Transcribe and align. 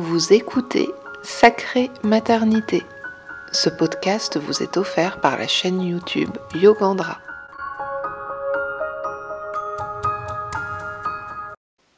Vous 0.00 0.32
écoutez 0.32 0.88
Sacrée 1.24 1.90
Maternité. 2.04 2.84
Ce 3.50 3.68
podcast 3.68 4.38
vous 4.38 4.62
est 4.62 4.76
offert 4.76 5.20
par 5.20 5.36
la 5.36 5.48
chaîne 5.48 5.82
YouTube 5.82 6.30
Yogandra. 6.54 7.18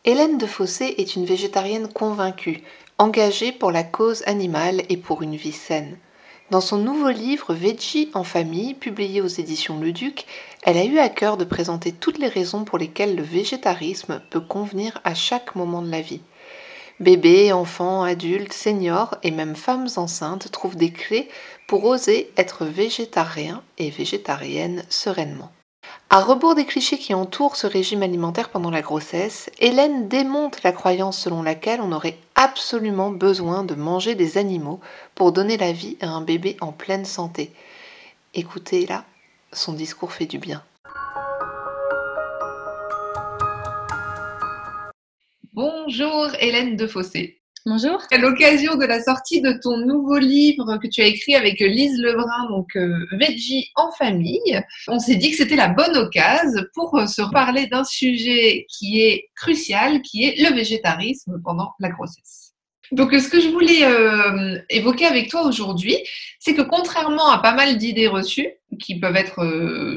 Hélène 0.06 0.38
de 0.38 0.46
Fossé 0.46 0.94
est 0.96 1.14
une 1.14 1.26
végétarienne 1.26 1.92
convaincue, 1.92 2.62
engagée 2.96 3.52
pour 3.52 3.70
la 3.70 3.84
cause 3.84 4.22
animale 4.24 4.80
et 4.88 4.96
pour 4.96 5.20
une 5.20 5.36
vie 5.36 5.52
saine. 5.52 5.98
Dans 6.50 6.62
son 6.62 6.78
nouveau 6.78 7.10
livre 7.10 7.52
Veggie 7.52 8.10
en 8.14 8.24
famille, 8.24 8.72
publié 8.72 9.20
aux 9.20 9.26
éditions 9.26 9.78
Le 9.78 9.92
Duc, 9.92 10.24
elle 10.62 10.78
a 10.78 10.86
eu 10.86 10.98
à 10.98 11.10
cœur 11.10 11.36
de 11.36 11.44
présenter 11.44 11.92
toutes 11.92 12.18
les 12.18 12.28
raisons 12.28 12.64
pour 12.64 12.78
lesquelles 12.78 13.14
le 13.14 13.22
végétarisme 13.22 14.22
peut 14.30 14.40
convenir 14.40 15.02
à 15.04 15.14
chaque 15.14 15.54
moment 15.54 15.82
de 15.82 15.90
la 15.90 16.00
vie. 16.00 16.22
Bébés, 17.00 17.50
enfants, 17.50 18.02
adultes, 18.02 18.52
seniors 18.52 19.16
et 19.22 19.30
même 19.30 19.56
femmes 19.56 19.88
enceintes 19.96 20.50
trouvent 20.50 20.76
des 20.76 20.92
clés 20.92 21.30
pour 21.66 21.84
oser 21.84 22.30
être 22.36 22.66
végétariens 22.66 23.62
et 23.78 23.88
végétariennes 23.88 24.84
sereinement. 24.90 25.50
À 26.10 26.20
rebours 26.20 26.54
des 26.54 26.66
clichés 26.66 26.98
qui 26.98 27.14
entourent 27.14 27.56
ce 27.56 27.66
régime 27.66 28.02
alimentaire 28.02 28.50
pendant 28.50 28.70
la 28.70 28.82
grossesse, 28.82 29.48
Hélène 29.60 30.08
démonte 30.08 30.62
la 30.62 30.72
croyance 30.72 31.18
selon 31.18 31.42
laquelle 31.42 31.80
on 31.80 31.92
aurait 31.92 32.18
absolument 32.34 33.10
besoin 33.10 33.64
de 33.64 33.74
manger 33.74 34.14
des 34.14 34.36
animaux 34.36 34.80
pour 35.14 35.32
donner 35.32 35.56
la 35.56 35.72
vie 35.72 35.96
à 36.02 36.08
un 36.08 36.20
bébé 36.20 36.58
en 36.60 36.72
pleine 36.72 37.06
santé. 37.06 37.50
Écoutez 38.34 38.84
là, 38.84 39.04
son 39.54 39.72
discours 39.72 40.12
fait 40.12 40.26
du 40.26 40.38
bien. 40.38 40.62
Bonjour 45.62 46.30
Hélène 46.40 46.74
Defossé. 46.74 47.42
Bonjour. 47.66 48.00
À 48.10 48.16
l'occasion 48.16 48.76
de 48.76 48.86
la 48.86 49.02
sortie 49.02 49.42
de 49.42 49.52
ton 49.62 49.76
nouveau 49.76 50.16
livre 50.16 50.78
que 50.78 50.88
tu 50.88 51.02
as 51.02 51.04
écrit 51.04 51.34
avec 51.34 51.60
Lise 51.60 52.00
Lebrun, 52.00 52.48
donc 52.48 52.74
euh, 52.76 53.06
Veggie 53.12 53.68
en 53.74 53.92
famille, 53.92 54.58
on 54.88 54.98
s'est 54.98 55.16
dit 55.16 55.30
que 55.30 55.36
c'était 55.36 55.56
la 55.56 55.68
bonne 55.68 55.98
occasion 55.98 56.62
pour 56.72 56.96
euh, 56.96 57.06
se 57.06 57.20
reparler 57.20 57.66
d'un 57.66 57.84
sujet 57.84 58.64
qui 58.70 59.02
est 59.02 59.28
crucial, 59.36 60.00
qui 60.00 60.24
est 60.24 60.40
le 60.40 60.54
végétarisme 60.54 61.38
pendant 61.44 61.72
la 61.78 61.90
grossesse. 61.90 62.54
Donc, 62.90 63.12
ce 63.12 63.28
que 63.28 63.38
je 63.38 63.50
voulais 63.50 63.84
euh, 63.84 64.58
évoquer 64.70 65.04
avec 65.04 65.28
toi 65.28 65.42
aujourd'hui, 65.42 65.98
c'est 66.38 66.54
que 66.54 66.62
contrairement 66.62 67.28
à 67.28 67.36
pas 67.36 67.52
mal 67.52 67.76
d'idées 67.76 68.08
reçues 68.08 68.48
qui 68.80 68.98
peuvent 68.98 69.14
être 69.14 69.44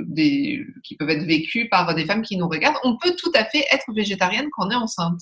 des, 0.07 0.59
qui 0.83 0.97
peuvent 0.97 1.09
être 1.09 1.23
vécues 1.23 1.69
par 1.69 1.95
des 1.95 2.03
femmes 2.03 2.21
qui 2.21 2.35
nous 2.35 2.49
regardent, 2.49 2.75
on 2.83 2.97
peut 2.97 3.16
tout 3.17 3.31
à 3.33 3.45
fait 3.45 3.63
être 3.71 3.93
végétarienne 3.95 4.49
quand 4.51 4.67
on 4.67 4.71
est 4.71 4.75
enceinte. 4.75 5.21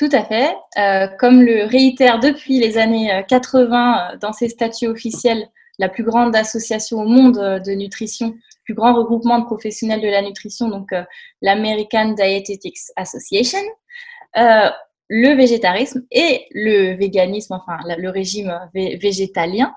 Tout 0.00 0.08
à 0.12 0.24
fait. 0.24 0.56
Euh, 0.78 1.08
comme 1.18 1.42
le 1.42 1.66
réitère 1.66 2.20
depuis 2.20 2.58
les 2.58 2.78
années 2.78 3.22
80 3.28 3.68
euh, 3.68 4.14
euh, 4.14 4.16
dans 4.16 4.32
ses 4.32 4.48
statuts 4.48 4.86
officiels 4.86 5.46
la 5.78 5.90
plus 5.90 6.04
grande 6.04 6.34
association 6.34 7.02
au 7.02 7.04
monde 7.04 7.36
de 7.36 7.72
nutrition, 7.72 8.34
plus 8.64 8.72
grand 8.72 8.94
regroupement 8.94 9.38
de 9.40 9.44
professionnels 9.44 10.00
de 10.00 10.08
la 10.08 10.22
nutrition, 10.22 10.68
donc 10.68 10.90
l'American 11.42 12.12
Dietetics 12.12 12.78
Association, 12.96 13.60
le 14.36 15.34
végétarisme 15.34 16.02
et 16.10 16.46
le 16.52 16.96
véganisme, 16.96 17.54
enfin 17.54 17.78
le 17.86 18.10
régime 18.10 18.58
végétalien, 18.74 19.74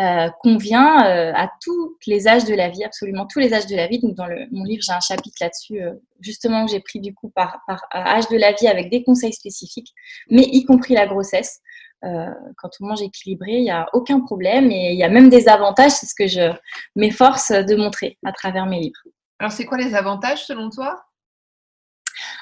euh, 0.00 0.28
convient 0.40 1.06
euh, 1.06 1.32
à 1.36 1.48
tous 1.62 1.96
les 2.08 2.26
âges 2.26 2.44
de 2.46 2.54
la 2.54 2.68
vie, 2.68 2.82
absolument 2.82 3.26
tous 3.26 3.38
les 3.38 3.54
âges 3.54 3.68
de 3.68 3.76
la 3.76 3.86
vie. 3.86 4.00
Donc 4.00 4.16
dans 4.16 4.26
le, 4.26 4.46
mon 4.50 4.64
livre, 4.64 4.82
j'ai 4.84 4.92
un 4.92 4.98
chapitre 4.98 5.36
là-dessus, 5.40 5.80
euh, 5.80 5.92
justement, 6.20 6.64
que 6.64 6.72
j'ai 6.72 6.80
pris 6.80 6.98
du 6.98 7.14
coup 7.14 7.30
par, 7.30 7.60
par 7.68 7.84
âge 7.92 8.26
de 8.28 8.36
la 8.36 8.50
vie 8.50 8.66
avec 8.66 8.90
des 8.90 9.04
conseils 9.04 9.32
spécifiques, 9.32 9.92
mais 10.30 10.42
y 10.42 10.64
compris 10.64 10.94
la 10.94 11.06
grossesse. 11.06 11.60
quand 12.02 12.70
on 12.80 12.86
mange 12.86 13.02
équilibré, 13.02 13.52
il 13.52 13.62
n'y 13.62 13.70
a 13.70 13.86
aucun 13.92 14.18
problème 14.20 14.70
et 14.72 14.90
il 14.92 14.98
y 14.98 15.04
a 15.04 15.08
même 15.08 15.28
des 15.28 15.48
avantages, 15.48 15.92
c'est 15.92 16.06
ce 16.06 16.14
que 16.14 16.26
je 16.26 16.52
m'efforce 16.96 17.52
de 17.52 17.76
montrer 17.76 18.18
à 18.26 18.32
travers 18.32 18.66
mes 18.66 18.80
livres. 18.80 19.04
Alors 19.38 19.52
c'est 19.52 19.64
quoi 19.64 19.78
les 19.78 19.94
avantages 19.94 20.44
selon 20.44 20.70
toi? 20.70 21.04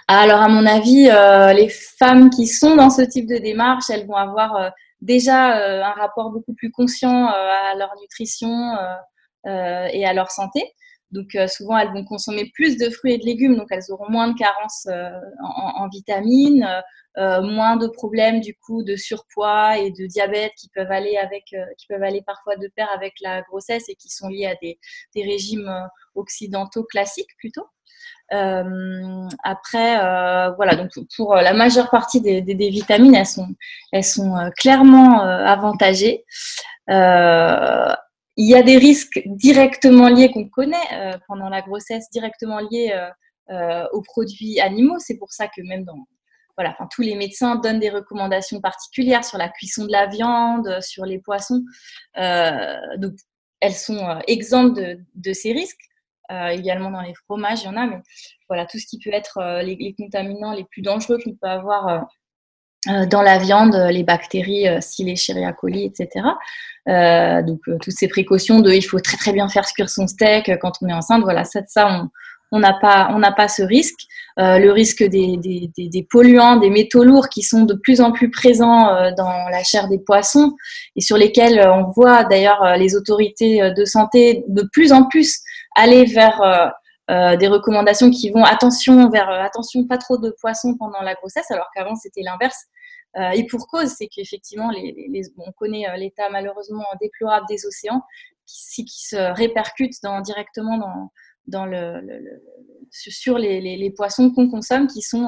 Alors, 0.08 0.40
à 0.40 0.48
mon 0.48 0.66
avis, 0.66 1.04
les 1.54 1.68
femmes 1.68 2.30
qui 2.30 2.46
sont 2.46 2.74
dans 2.76 2.90
ce 2.90 3.02
type 3.02 3.28
de 3.28 3.36
démarche, 3.36 3.88
elles 3.90 4.06
vont 4.06 4.16
avoir 4.16 4.72
déjà 5.02 5.58
euh, 5.58 5.82
un 5.82 5.92
rapport 5.92 6.30
beaucoup 6.30 6.54
plus 6.54 6.70
conscient 6.70 7.26
euh, 7.26 7.50
à 7.72 7.74
leur 7.76 7.92
nutrition 8.00 8.76
euh, 9.46 9.86
et 9.92 10.06
à 10.06 10.14
leur 10.14 10.30
santé. 10.30 10.62
Donc 11.10 11.36
souvent, 11.46 11.76
elles 11.76 11.92
vont 11.92 12.06
consommer 12.06 12.50
plus 12.54 12.78
de 12.78 12.88
fruits 12.88 13.12
et 13.12 13.18
de 13.18 13.26
légumes, 13.26 13.54
donc 13.54 13.66
elles 13.70 13.90
auront 13.90 14.08
moins 14.08 14.28
de 14.28 14.38
carences 14.38 14.88
en, 15.42 15.86
vitamines, 15.88 16.66
moins 17.18 17.76
de 17.76 17.86
problèmes 17.86 18.40
du 18.40 18.54
coup 18.54 18.82
de 18.82 18.96
surpoids 18.96 19.76
et 19.76 19.90
de 19.90 20.06
diabète 20.06 20.52
qui 20.58 20.70
peuvent 20.74 20.90
aller 20.90 21.18
avec, 21.18 21.54
qui 21.76 21.86
peuvent 21.86 22.02
aller 22.02 22.22
parfois 22.26 22.56
de 22.56 22.66
pair 22.74 22.88
avec 22.94 23.12
la 23.20 23.42
grossesse 23.42 23.90
et 23.90 23.94
qui 23.94 24.08
sont 24.08 24.28
liés 24.28 24.46
à 24.46 24.54
des, 24.62 24.78
des 25.14 25.22
régimes 25.22 25.70
occidentaux 26.14 26.84
classiques 26.84 27.36
plutôt. 27.36 27.66
Euh, 28.32 29.28
après, 29.42 30.02
euh, 30.02 30.52
voilà, 30.52 30.74
donc 30.74 30.90
pour 31.16 31.34
la 31.34 31.52
majeure 31.52 31.90
partie 31.90 32.20
des, 32.20 32.70
vitamines, 32.70 33.14
elles 33.14 34.04
sont, 34.04 34.36
euh, 34.36 34.50
clairement 34.56 35.22
avantagées. 35.22 36.24
il 36.88 38.48
y 38.48 38.54
a 38.54 38.62
des 38.62 38.78
risques 38.78 39.20
directement 39.26 40.08
liés 40.08 40.30
qu'on 40.30 40.48
connaît 40.48 41.18
pendant 41.28 41.48
la 41.48 41.60
grossesse, 41.62 42.08
directement 42.10 42.60
liés 42.70 42.94
aux 43.92 44.02
produits 44.02 44.60
animaux. 44.60 44.98
C'est 44.98 45.18
pour 45.18 45.32
ça 45.32 45.46
que 45.48 45.60
même 45.62 45.84
dans, 45.84 46.06
voilà, 46.56 46.76
tous 46.90 47.02
les 47.02 47.14
médecins 47.14 47.56
donnent 47.56 47.80
des 47.80 47.90
recommandations 47.90 48.60
particulières 48.60 49.24
sur 49.24 49.38
la 49.38 49.48
cuisson 49.48 49.84
de 49.84 49.92
la 49.92 50.06
viande, 50.06 50.80
sur 50.80 51.04
les 51.04 51.18
poissons. 51.18 51.62
donc, 52.16 53.12
elles 53.60 53.74
sont 53.74 54.18
exemptes 54.26 54.80
de, 55.14 55.32
ces 55.32 55.52
risques. 55.52 55.91
Euh, 56.30 56.48
également 56.48 56.90
dans 56.90 57.00
les 57.00 57.14
fromages, 57.14 57.62
il 57.62 57.66
y 57.66 57.68
en 57.68 57.76
a, 57.76 57.86
mais 57.86 58.00
voilà, 58.48 58.64
tout 58.64 58.78
ce 58.78 58.86
qui 58.86 58.98
peut 58.98 59.12
être 59.12 59.38
euh, 59.38 59.62
les, 59.62 59.94
contaminants 59.98 60.52
les 60.52 60.64
plus 60.64 60.80
dangereux 60.80 61.18
qu'on 61.22 61.32
peut 61.32 61.48
avoir 61.48 62.06
euh, 62.88 63.06
dans 63.06 63.22
la 63.22 63.38
viande, 63.38 63.74
les 63.74 64.04
bactéries, 64.04 64.66
si 64.80 65.04
les 65.04 65.14
coli, 65.60 65.84
etc. 65.84 66.26
donc 66.86 67.60
toutes 67.80 67.94
ces 67.94 68.08
précautions 68.08 68.60
de 68.60 68.72
il 68.72 68.82
faut 68.82 68.98
très 68.98 69.16
très 69.16 69.32
bien 69.32 69.48
faire 69.48 69.64
cuire 69.66 69.88
son 69.88 70.08
steak 70.08 70.50
quand 70.60 70.72
on 70.80 70.88
est 70.88 70.92
enceinte, 70.92 71.22
voilà, 71.22 71.44
ça, 71.44 71.60
ça 71.66 71.86
on 71.86 72.08
on 72.52 72.58
n'a 72.60 73.32
pas 73.32 73.48
ce 73.48 73.62
risque. 73.62 74.00
le 74.36 74.70
risque 74.70 75.02
des, 75.02 76.06
polluants, 76.10 76.56
des 76.56 76.70
métaux 76.70 77.02
lourds 77.02 77.28
qui 77.28 77.42
sont 77.42 77.64
de 77.64 77.74
plus 77.74 78.00
en 78.00 78.12
plus 78.12 78.30
présents 78.30 79.12
dans 79.16 79.48
la 79.50 79.64
chair 79.64 79.88
des 79.88 79.98
poissons 79.98 80.52
et 80.94 81.00
sur 81.00 81.16
lesquels 81.16 81.60
on 81.66 81.90
voit 81.90 82.24
d'ailleurs 82.24 82.76
les 82.76 82.94
autorités 82.94 83.72
de 83.76 83.84
santé 83.84 84.44
de 84.48 84.68
plus 84.72 84.92
en 84.92 85.08
plus 85.08 85.42
aller 85.74 86.04
vers 86.04 86.40
euh, 86.42 86.68
euh, 87.10 87.36
des 87.36 87.48
recommandations 87.48 88.10
qui 88.10 88.30
vont 88.30 88.44
attention 88.44 89.08
vers 89.08 89.28
euh, 89.28 89.42
attention 89.42 89.86
pas 89.86 89.98
trop 89.98 90.18
de 90.18 90.34
poissons 90.40 90.76
pendant 90.78 91.02
la 91.02 91.14
grossesse, 91.14 91.50
alors 91.50 91.68
qu'avant 91.74 91.96
c'était 91.96 92.22
l'inverse. 92.22 92.66
et 93.34 93.46
pour 93.46 93.66
cause, 93.66 93.88
c'est 93.98 94.08
qu'effectivement, 94.08 94.70
les, 94.70 95.22
on 95.36 95.52
connaît 95.52 95.84
l'état 95.98 96.30
malheureusement 96.30 96.86
déplorable 96.98 97.46
des 97.46 97.66
océans 97.66 98.02
qui, 98.46 98.86
se 98.86 99.16
répercute 99.34 99.92
directement 100.24 100.78
dans, 100.78 101.10
sur 102.90 103.38
les, 103.38 103.92
poissons 103.96 104.30
qu'on 104.32 104.50
consomme 104.50 104.86
qui 104.86 105.02
sont 105.02 105.26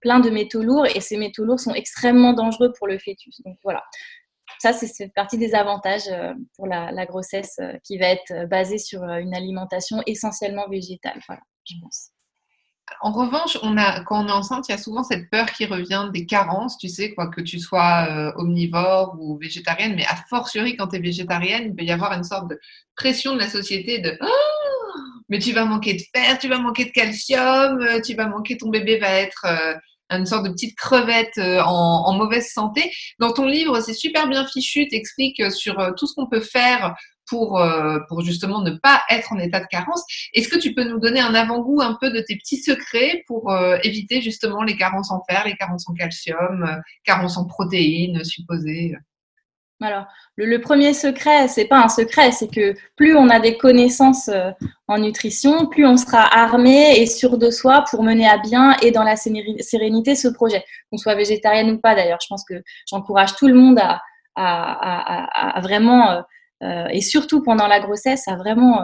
pleins 0.00 0.20
de 0.20 0.30
métaux 0.30 0.62
lourds 0.62 0.86
et 0.86 1.00
ces 1.00 1.16
métaux 1.16 1.44
lourds 1.44 1.60
sont 1.60 1.74
extrêmement 1.74 2.32
dangereux 2.32 2.72
pour 2.78 2.86
le 2.86 2.98
fœtus. 2.98 3.40
Donc 3.44 3.58
voilà, 3.62 3.82
ça, 4.58 4.72
c'est 4.72 5.12
partie 5.14 5.38
des 5.38 5.54
avantages 5.54 6.08
euh, 6.08 6.32
pour 6.56 6.66
la, 6.66 7.06
grossesse 7.06 7.56
euh, 7.60 7.72
qui 7.84 7.98
va 7.98 8.06
être 8.06 8.30
euh, 8.32 8.46
basée 8.46 8.78
sur 8.78 9.02
une 9.02 9.34
alimentation 9.34 10.02
essentiellement 10.06 10.68
végétale. 10.68 11.20
En 13.00 13.12
revanche, 13.12 13.58
on 13.62 13.76
a, 13.76 14.02
quand 14.04 14.24
on 14.24 14.28
est 14.28 14.32
enceinte, 14.32 14.68
il 14.68 14.72
y 14.72 14.74
a 14.74 14.78
souvent 14.78 15.02
cette 15.02 15.28
peur 15.28 15.50
qui 15.50 15.66
revient 15.66 16.08
des 16.12 16.24
carences, 16.24 16.78
tu 16.78 16.88
sais, 16.88 17.12
quoi, 17.14 17.26
que 17.28 17.40
tu 17.40 17.58
sois 17.58 18.32
omnivore 18.36 19.16
ou 19.18 19.36
végétarienne, 19.38 19.96
mais 19.96 20.06
a 20.06 20.14
fortiori 20.30 20.76
quand 20.76 20.88
tu 20.88 20.96
es 20.96 21.00
végétarienne, 21.00 21.64
il 21.66 21.74
peut 21.74 21.82
y 21.82 21.90
avoir 21.90 22.12
une 22.12 22.22
sorte 22.22 22.48
de 22.48 22.60
pression 22.94 23.34
de 23.34 23.40
la 23.40 23.48
société 23.48 23.98
de 23.98 24.16
oh, 24.20 24.65
mais 25.28 25.38
tu 25.38 25.52
vas 25.52 25.64
manquer 25.64 25.94
de 25.94 26.02
fer, 26.14 26.38
tu 26.38 26.48
vas 26.48 26.58
manquer 26.58 26.84
de 26.86 26.90
calcium, 26.90 27.84
tu 28.04 28.14
vas 28.14 28.26
manquer, 28.26 28.56
ton 28.56 28.68
bébé 28.68 28.98
va 28.98 29.10
être 29.10 29.46
une 30.10 30.26
sorte 30.26 30.46
de 30.46 30.50
petite 30.50 30.76
crevette 30.76 31.38
euh, 31.38 31.60
en, 31.60 32.12
mauvaise 32.14 32.48
santé. 32.48 32.92
Dans 33.18 33.32
ton 33.32 33.46
livre, 33.46 33.80
c'est 33.80 33.94
super 33.94 34.28
bien 34.28 34.46
fichu, 34.46 34.86
tu 34.88 34.96
expliques 34.96 35.40
euh, 35.40 35.50
sur 35.50 35.78
euh, 35.80 35.92
tout 35.96 36.06
ce 36.06 36.14
qu'on 36.14 36.28
peut 36.28 36.40
faire 36.40 36.94
pour, 37.28 37.60
pour 38.08 38.20
justement 38.20 38.62
ne 38.62 38.70
pas 38.70 39.02
être 39.10 39.32
en 39.32 39.38
état 39.40 39.58
de 39.58 39.66
carence. 39.66 40.04
Est-ce 40.32 40.46
que 40.46 40.56
tu 40.56 40.74
peux 40.74 40.84
nous 40.84 41.00
donner 41.00 41.18
un 41.18 41.34
avant-goût 41.34 41.80
un 41.82 41.98
peu 42.00 42.12
de 42.12 42.20
tes 42.20 42.36
petits 42.36 42.62
secrets 42.62 43.24
pour 43.26 43.52
éviter 43.82 44.22
justement 44.22 44.62
les 44.62 44.76
carences 44.76 45.10
en 45.10 45.20
fer, 45.28 45.42
les 45.44 45.56
carences 45.56 45.88
en 45.88 45.94
calcium, 45.94 46.80
carences 47.02 47.36
en 47.36 47.44
protéines 47.44 48.22
supposées? 48.22 48.94
Alors, 49.82 50.06
le, 50.36 50.58
premier 50.58 50.94
secret, 50.94 51.48
c'est 51.48 51.66
pas 51.66 51.82
un 51.82 51.88
secret, 51.88 52.32
c'est 52.32 52.48
que 52.48 52.74
plus 52.96 53.14
on 53.14 53.28
a 53.28 53.40
des 53.40 53.58
connaissances 53.58 54.28
euh, 54.28 54.50
en 54.88 54.98
nutrition, 54.98 55.66
plus 55.66 55.84
on 55.84 55.98
sera 55.98 56.22
armé 56.34 56.98
et 56.98 57.04
sûr 57.04 57.36
de 57.36 57.50
soi 57.50 57.84
pour 57.90 58.02
mener 58.02 58.26
à 58.26 58.38
bien 58.38 58.74
et 58.80 58.90
dans 58.90 59.02
la 59.02 59.16
sérénité 59.16 60.14
ce 60.14 60.28
projet. 60.28 60.64
Qu'on 60.90 60.96
soit 60.96 61.14
végétarienne 61.14 61.70
ou 61.72 61.78
pas, 61.78 61.94
d'ailleurs, 61.94 62.20
je 62.22 62.26
pense 62.26 62.44
que 62.48 62.54
j'encourage 62.88 63.36
tout 63.36 63.48
le 63.48 63.54
monde 63.54 63.78
à, 64.34 65.60
vraiment, 65.62 66.10
euh, 66.10 66.20
euh, 66.62 66.86
et 66.88 67.02
surtout 67.02 67.42
pendant 67.42 67.66
la 67.66 67.80
grossesse, 67.80 68.26
à 68.28 68.36
vraiment 68.36 68.80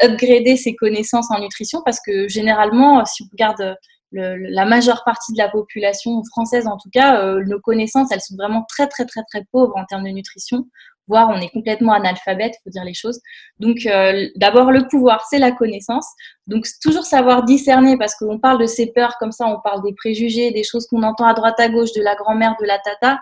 upgrader 0.00 0.56
ses 0.56 0.74
connaissances 0.74 1.30
en 1.30 1.38
nutrition 1.38 1.82
parce 1.84 2.00
que 2.00 2.28
généralement, 2.28 3.04
si 3.04 3.22
on 3.22 3.26
regarde 3.30 3.76
la 4.12 4.64
majeure 4.64 5.02
partie 5.04 5.32
de 5.32 5.38
la 5.38 5.48
population 5.48 6.22
française, 6.24 6.66
en 6.66 6.76
tout 6.76 6.90
cas, 6.92 7.22
euh, 7.22 7.44
nos 7.46 7.60
connaissances, 7.60 8.10
elles 8.10 8.20
sont 8.20 8.36
vraiment 8.36 8.64
très, 8.68 8.86
très, 8.88 9.04
très, 9.04 9.22
très 9.24 9.44
pauvres 9.52 9.76
en 9.76 9.84
termes 9.84 10.04
de 10.04 10.10
nutrition, 10.10 10.66
voire 11.06 11.28
on 11.30 11.40
est 11.40 11.50
complètement 11.50 11.92
analphabète, 11.92 12.54
faut 12.64 12.70
dire 12.70 12.84
les 12.84 12.94
choses. 12.94 13.20
Donc, 13.58 13.86
euh, 13.86 14.28
d'abord, 14.36 14.72
le 14.72 14.86
pouvoir, 14.88 15.26
c'est 15.28 15.38
la 15.38 15.52
connaissance. 15.52 16.06
Donc, 16.46 16.66
toujours 16.82 17.04
savoir 17.04 17.44
discerner, 17.44 17.96
parce 17.96 18.14
qu'on 18.14 18.38
parle 18.38 18.60
de 18.60 18.66
ces 18.66 18.86
peurs 18.86 19.16
comme 19.18 19.32
ça, 19.32 19.46
on 19.46 19.60
parle 19.60 19.82
des 19.82 19.94
préjugés, 19.94 20.50
des 20.50 20.64
choses 20.64 20.86
qu'on 20.86 21.02
entend 21.02 21.26
à 21.26 21.34
droite 21.34 21.58
à 21.58 21.68
gauche, 21.68 21.92
de 21.92 22.02
la 22.02 22.14
grand-mère, 22.14 22.56
de 22.60 22.66
la 22.66 22.78
tata. 22.78 23.20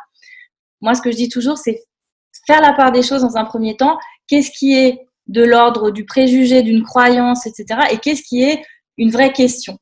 Moi, 0.81 0.95
ce 0.95 1.03
que 1.03 1.11
je 1.11 1.17
dis 1.17 1.29
toujours, 1.29 1.59
c'est 1.59 1.83
faire 2.47 2.61
la 2.61 2.73
part 2.73 2.93
des 2.93 3.03
choses 3.03 3.23
dans 3.23 3.37
un 3.37 3.45
premier 3.45 3.77
temps. 3.77 3.99
Qu'est-ce 4.27 4.51
qui 4.51 4.75
est 4.75 5.07
de 5.27 5.43
l'ordre 5.43 5.91
du 5.91 6.07
préjugé, 6.07 6.63
d'une 6.63 6.83
croyance, 6.83 7.47
etc. 7.47 7.81
Et 7.91 7.99
qu'est-ce 7.99 8.23
qui 8.23 8.43
est 8.43 8.65
une 8.97 9.11
vraie 9.11 9.33
question? 9.33 9.79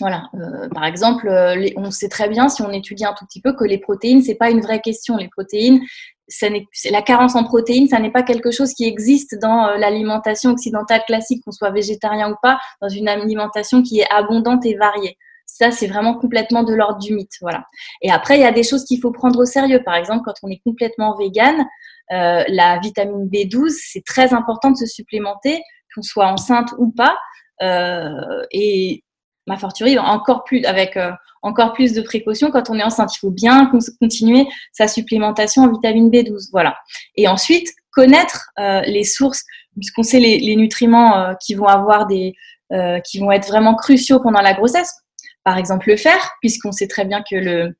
Voilà. 0.00 0.24
Euh, 0.34 0.68
par 0.68 0.84
exemple, 0.84 1.28
euh, 1.28 1.68
on 1.76 1.90
sait 1.90 2.08
très 2.08 2.28
bien, 2.28 2.48
si 2.48 2.62
on 2.62 2.70
étudie 2.70 3.04
un 3.04 3.14
tout 3.14 3.24
petit 3.24 3.40
peu, 3.40 3.54
que 3.54 3.64
les 3.64 3.78
protéines, 3.78 4.22
c'est 4.22 4.34
pas 4.34 4.50
une 4.50 4.60
vraie 4.60 4.80
question. 4.80 5.16
Les 5.16 5.28
protéines, 5.28 5.80
la 6.90 7.02
carence 7.02 7.34
en 7.34 7.44
protéines, 7.44 7.88
ça 7.88 7.98
n'est 7.98 8.10
pas 8.10 8.22
quelque 8.22 8.50
chose 8.50 8.74
qui 8.74 8.84
existe 8.84 9.38
dans 9.40 9.68
euh, 9.68 9.76
l'alimentation 9.78 10.50
occidentale 10.50 11.02
classique, 11.06 11.42
qu'on 11.44 11.52
soit 11.52 11.70
végétarien 11.70 12.32
ou 12.32 12.36
pas, 12.42 12.58
dans 12.82 12.88
une 12.88 13.08
alimentation 13.08 13.82
qui 13.82 14.00
est 14.00 14.12
abondante 14.12 14.66
et 14.66 14.74
variée. 14.74 15.16
Ça, 15.46 15.70
c'est 15.70 15.86
vraiment 15.86 16.14
complètement 16.14 16.64
de 16.64 16.74
l'ordre 16.74 16.98
du 16.98 17.14
mythe, 17.14 17.36
voilà. 17.40 17.64
Et 18.02 18.10
après, 18.10 18.36
il 18.36 18.42
y 18.42 18.46
a 18.46 18.52
des 18.52 18.64
choses 18.64 18.84
qu'il 18.84 19.00
faut 19.00 19.12
prendre 19.12 19.38
au 19.40 19.46
sérieux. 19.46 19.82
Par 19.82 19.94
exemple, 19.94 20.22
quand 20.24 20.34
on 20.42 20.50
est 20.50 20.60
complètement 20.64 21.16
vegan, 21.16 21.64
la 22.10 22.78
vitamine 22.82 23.28
B12, 23.28 23.70
c'est 23.70 24.04
très 24.04 24.34
important 24.34 24.70
de 24.70 24.76
se 24.76 24.86
supplémenter, 24.86 25.62
qu'on 25.94 26.02
soit 26.02 26.26
enceinte 26.26 26.74
ou 26.78 26.90
pas. 26.90 27.16
et 28.50 29.04
ma 29.46 29.56
forturie, 29.56 29.98
encore 29.98 30.44
plus, 30.44 30.64
avec 30.64 30.96
euh, 30.96 31.12
encore 31.42 31.72
plus 31.72 31.92
de 31.92 32.02
précautions 32.02 32.50
quand 32.50 32.70
on 32.70 32.78
est 32.78 32.82
enceinte. 32.82 33.14
Il 33.14 33.18
faut 33.18 33.30
bien 33.30 33.70
continuer 34.00 34.46
sa 34.72 34.88
supplémentation 34.88 35.62
en 35.62 35.72
vitamine 35.72 36.10
B12. 36.10 36.48
Voilà. 36.52 36.76
Et 37.16 37.28
ensuite, 37.28 37.68
connaître 37.92 38.50
euh, 38.58 38.80
les 38.82 39.04
sources, 39.04 39.44
puisqu'on 39.76 40.02
sait 40.02 40.20
les, 40.20 40.56
nutriments 40.56 41.18
euh, 41.18 41.34
qui 41.40 41.54
vont 41.54 41.66
avoir 41.66 42.06
des, 42.06 42.34
qui 43.04 43.20
vont 43.20 43.30
être 43.30 43.46
vraiment 43.46 43.76
cruciaux 43.76 44.18
pendant 44.18 44.40
la 44.40 44.52
grossesse. 44.52 44.92
Par 45.44 45.56
exemple, 45.56 45.88
le 45.88 45.96
fer, 45.96 46.32
puisqu'on 46.40 46.72
sait 46.72 46.88
très 46.88 47.04
bien 47.04 47.22
que 47.22 47.36
le, 47.36 47.76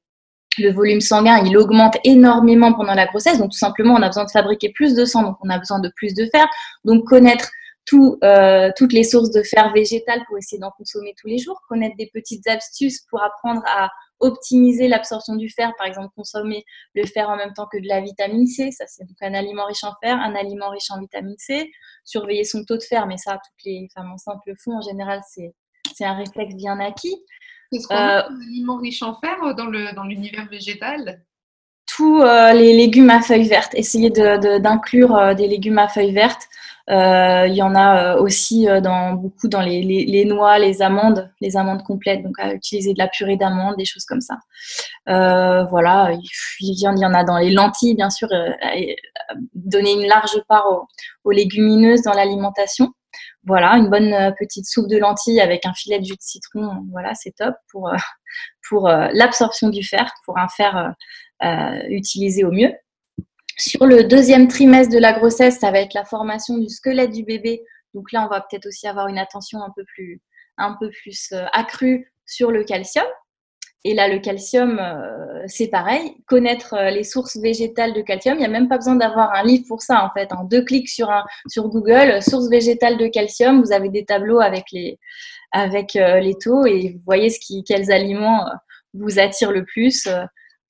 le 0.58 0.72
volume 0.72 1.00
sanguin, 1.00 1.42
il 1.44 1.56
augmente 1.56 1.96
énormément 2.04 2.72
pendant 2.72 2.94
la 2.94 3.06
grossesse. 3.06 3.38
Donc, 3.38 3.50
tout 3.50 3.58
simplement, 3.58 3.94
on 3.94 4.02
a 4.02 4.06
besoin 4.06 4.24
de 4.24 4.30
fabriquer 4.30 4.70
plus 4.72 4.94
de 4.94 5.04
sang, 5.04 5.22
donc 5.22 5.36
on 5.42 5.50
a 5.50 5.58
besoin 5.58 5.80
de 5.80 5.90
plus 5.96 6.14
de 6.14 6.26
fer. 6.26 6.46
Donc, 6.84 7.04
connaître 7.04 7.50
euh, 7.94 8.70
toutes 8.76 8.92
les 8.92 9.04
sources 9.04 9.30
de 9.30 9.42
fer 9.42 9.72
végétal 9.72 10.22
pour 10.26 10.38
essayer 10.38 10.58
d'en 10.58 10.72
consommer 10.72 11.14
tous 11.20 11.28
les 11.28 11.38
jours, 11.38 11.60
connaître 11.68 11.96
des 11.96 12.10
petites 12.12 12.46
astuces 12.48 13.02
pour 13.08 13.22
apprendre 13.22 13.62
à 13.66 13.90
optimiser 14.18 14.88
l'absorption 14.88 15.36
du 15.36 15.48
fer, 15.50 15.72
par 15.76 15.86
exemple 15.86 16.08
consommer 16.16 16.64
le 16.94 17.04
fer 17.04 17.28
en 17.28 17.36
même 17.36 17.52
temps 17.52 17.68
que 17.70 17.78
de 17.78 17.86
la 17.86 18.00
vitamine 18.00 18.46
C, 18.46 18.70
ça 18.72 18.86
c'est 18.86 19.04
donc 19.04 19.16
un 19.20 19.34
aliment 19.34 19.66
riche 19.66 19.84
en 19.84 19.92
fer, 20.02 20.16
un 20.16 20.34
aliment 20.34 20.70
riche 20.70 20.90
en 20.90 21.00
vitamine 21.00 21.36
C, 21.38 21.70
surveiller 22.04 22.44
son 22.44 22.64
taux 22.64 22.76
de 22.76 22.82
fer, 22.82 23.06
mais 23.06 23.18
ça 23.18 23.32
toutes 23.34 23.64
les 23.64 23.88
femmes 23.94 24.10
enceintes 24.12 24.40
le 24.46 24.54
font 24.56 24.78
en 24.78 24.80
général, 24.80 25.20
c'est 25.28 26.04
un 26.04 26.14
réflexe 26.14 26.54
bien 26.54 26.80
acquis. 26.80 27.16
Est-ce 27.72 27.86
qu'on 27.88 27.94
euh, 27.94 28.22
un 28.22 28.40
aliment 28.40 28.78
riche 28.78 29.02
en 29.02 29.14
fer 29.14 29.54
dans 29.54 29.66
l'univers 29.68 30.44
dans 30.44 30.50
végétal? 30.50 31.22
Tous 31.86 32.20
euh, 32.22 32.52
les 32.52 32.72
légumes 32.72 33.10
à 33.10 33.20
feuilles 33.20 33.48
vertes, 33.48 33.74
essayer 33.74 34.10
d'inclure 34.10 35.34
des 35.36 35.46
légumes 35.46 35.78
à 35.78 35.88
feuilles 35.88 36.14
vertes. 36.14 36.48
Euh, 36.88 37.46
il 37.48 37.54
y 37.54 37.62
en 37.62 37.74
a 37.74 38.14
euh, 38.14 38.20
aussi 38.20 38.68
euh, 38.68 38.80
dans 38.80 39.14
beaucoup 39.14 39.48
dans 39.48 39.60
les, 39.60 39.82
les, 39.82 40.24
noix, 40.24 40.58
les 40.58 40.82
amandes, 40.82 41.32
les 41.40 41.56
amandes 41.56 41.82
complètes, 41.82 42.22
donc 42.22 42.38
à 42.38 42.54
utiliser 42.54 42.92
de 42.92 42.98
la 42.98 43.08
purée 43.08 43.36
d'amandes, 43.36 43.76
des 43.76 43.84
choses 43.84 44.04
comme 44.04 44.20
ça. 44.20 44.36
voilà, 45.06 46.12
il 46.60 46.80
y, 46.80 46.86
en, 46.86 47.14
a 47.14 47.24
dans 47.24 47.38
les 47.38 47.50
lentilles, 47.50 47.96
bien 47.96 48.10
sûr, 48.10 48.28
donner 49.54 49.92
une 49.94 50.06
large 50.06 50.40
part 50.48 50.66
aux, 51.24 51.30
légumineuses 51.30 52.02
dans 52.02 52.12
l'alimentation. 52.12 52.92
Voilà, 53.44 53.76
une 53.76 53.88
bonne 53.88 54.34
petite 54.38 54.66
soupe 54.66 54.88
de 54.88 54.98
lentilles 54.98 55.40
avec 55.40 55.66
un 55.66 55.74
filet 55.74 55.98
de 56.00 56.04
jus 56.04 56.16
de 56.16 56.20
citron, 56.20 56.84
voilà, 56.90 57.14
c'est 57.14 57.32
top 57.36 57.54
pour, 57.70 57.90
pour 58.68 58.88
l'absorption 58.88 59.70
du 59.70 59.82
fer, 59.82 60.12
pour 60.24 60.38
un 60.38 60.48
fer 60.48 60.94
utilisé 61.88 62.44
au 62.44 62.52
mieux. 62.52 62.72
Sur 63.58 63.87
le 63.87 64.05
deuxième 64.05 64.49
trimestre 64.49 64.93
de 64.93 64.99
la 64.99 65.14
grossesse, 65.14 65.58
ça 65.58 65.70
va 65.70 65.81
être 65.81 65.94
la 65.94 66.05
formation 66.05 66.58
du 66.58 66.69
squelette 66.69 67.11
du 67.11 67.25
bébé. 67.25 67.62
Donc 67.94 68.12
là, 68.12 68.23
on 68.26 68.29
va 68.29 68.43
peut-être 68.43 68.67
aussi 68.67 68.87
avoir 68.87 69.08
une 69.08 69.17
attention 69.17 69.62
un 69.62 69.73
peu 69.75 69.85
plus, 69.85 70.20
euh, 71.32 71.44
accrue 71.55 72.12
sur 72.26 72.50
le 72.50 72.64
calcium. 72.64 73.06
Et 73.82 73.94
là, 73.94 74.08
le 74.08 74.19
calcium, 74.19 74.79
euh, 74.79 75.43
c'est 75.47 75.69
pareil. 75.69 76.17
Connaître 76.26 76.75
euh, 76.75 76.91
les 76.91 77.03
sources 77.03 77.38
végétales 77.38 77.94
de 77.94 78.03
calcium, 78.03 78.35
il 78.35 78.41
n'y 78.41 78.44
a 78.44 78.50
même 78.50 78.69
pas 78.69 78.76
besoin 78.76 78.97
d'avoir 78.97 79.32
un 79.32 79.43
livre 79.43 79.64
pour 79.67 79.81
ça, 79.81 80.05
en 80.05 80.11
fait. 80.11 80.31
En 80.35 80.44
deux 80.44 80.62
clics 80.62 80.91
sur, 80.91 81.08
Google, 81.56 82.23
sources 82.23 82.50
végétales 82.50 82.99
de 82.99 83.06
calcium, 83.06 83.62
vous 83.62 83.73
avez 83.73 83.88
des 83.88 84.05
tableaux 84.05 84.41
avec 84.41 84.67
les, 84.73 84.99
taux 86.43 86.67
et 86.67 86.91
vous 86.91 87.03
voyez 87.06 87.31
quels 87.67 87.91
aliments 87.91 88.44
vous 88.93 89.19
attirent 89.19 89.53
le 89.53 89.64
plus. 89.64 90.06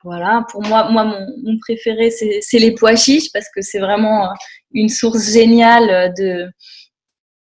Voilà, 0.04 0.44
pour 0.50 0.62
moi, 0.62 0.90
moi 0.90 1.04
mon, 1.04 1.58
préféré, 1.58 2.10
c'est 2.10 2.58
les 2.58 2.74
pois 2.74 2.96
chiches 2.96 3.32
parce 3.32 3.46
que 3.54 3.60
c'est 3.60 3.80
vraiment 3.80 4.28
une 4.72 4.88
source 4.88 5.32
géniale 5.32 6.12
de, 6.16 6.48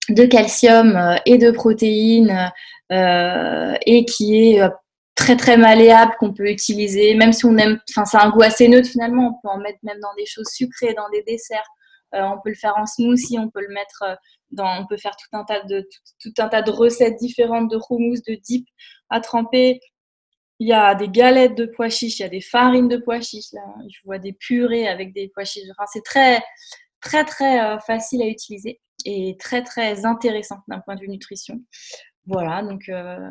de 0.09 0.25
calcium 0.25 0.97
euh, 0.97 1.17
et 1.27 1.39
de 1.39 1.51
protéines 1.51 2.51
euh, 2.93 3.75
et 3.87 4.05
qui 4.05 4.53
est 4.53 4.63
euh, 4.63 4.71
très 5.15 5.37
très 5.37 5.57
malléable 5.57 6.15
qu'on 6.19 6.33
peut 6.33 6.49
utiliser 6.49 7.15
même 7.15 7.33
si 7.33 7.45
on 7.45 7.57
aime 7.59 7.81
enfin 7.91 8.05
c'est 8.05 8.19
un 8.19 8.31
goût 8.31 8.43
assez 8.43 8.69
neutre 8.69 8.89
finalement. 8.89 9.29
On 9.29 9.49
peut 9.49 9.55
en 9.55 9.59
mettre 9.59 9.79
même 9.83 10.01
dans 10.01 10.15
des 10.17 10.27
choses 10.27 10.49
sucrées 10.53 10.95
dans 10.95 11.09
des 11.11 11.23
desserts. 11.23 11.67
On 12.13 12.39
peut 12.43 12.49
le 12.49 12.55
faire 12.55 12.75
en 12.79 12.87
smoothie 12.87 13.39
on 13.39 13.51
peut 13.51 13.61
le 13.61 13.75
mettre 13.75 14.19
dans 14.51 14.81
on 14.81 14.87
peut 14.87 14.97
faire 14.97 15.15
tout 15.15 15.37
un 15.37 15.45
tas 15.45 15.63
de 15.65 15.87
tout, 16.23 16.33
un 16.39 16.49
tas 16.49 16.63
de 16.63 16.71
recettes 16.71 17.19
différentes 17.19 17.71
de 17.71 17.77
hummus 17.91 18.23
de 18.27 18.35
dip 18.35 18.67
à 19.11 19.21
tremper 19.21 19.81
il 20.61 20.69
y 20.69 20.73
a 20.73 20.95
des 20.95 21.09
galettes 21.09 21.57
de 21.57 21.67
pois 21.67 21.89
chiches, 21.89 22.19
il 22.19 22.23
y 22.23 22.27
a 22.27 22.29
des 22.29 22.41
farines 22.41 22.89
de 22.89 22.97
pois 22.97 23.21
chiches. 23.21 23.53
Là. 23.53 23.63
Je 23.89 23.99
vois 24.05 24.19
des 24.19 24.33
purées 24.33 24.89
avec 24.89 25.13
des 25.13 25.31
pois 25.33 25.45
chiches. 25.45 25.69
Enfin, 25.71 25.87
c'est 25.93 26.05
très, 26.05 26.43
très, 27.01 27.25
très 27.25 27.61
euh, 27.61 27.79
facile 27.79 28.23
à 28.23 28.27
utiliser 28.27 28.81
et 29.05 29.37
très, 29.39 29.63
très 29.63 30.05
intéressant 30.05 30.59
d'un 30.67 30.81
point 30.81 30.97
de 30.97 31.01
vue 31.01 31.09
nutrition. 31.09 31.61
Voilà, 32.27 32.63
donc 32.63 32.89
euh, 32.89 33.31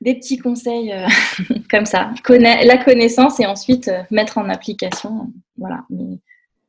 des 0.00 0.14
petits 0.14 0.38
conseils 0.38 0.92
euh, 0.92 1.06
comme 1.70 1.86
ça. 1.86 2.12
la 2.28 2.78
connaissance 2.78 3.38
et 3.38 3.46
ensuite 3.46 3.90
mettre 4.10 4.38
en 4.38 4.48
application. 4.48 5.32
Voilà. 5.58 5.84
Mais 5.90 6.18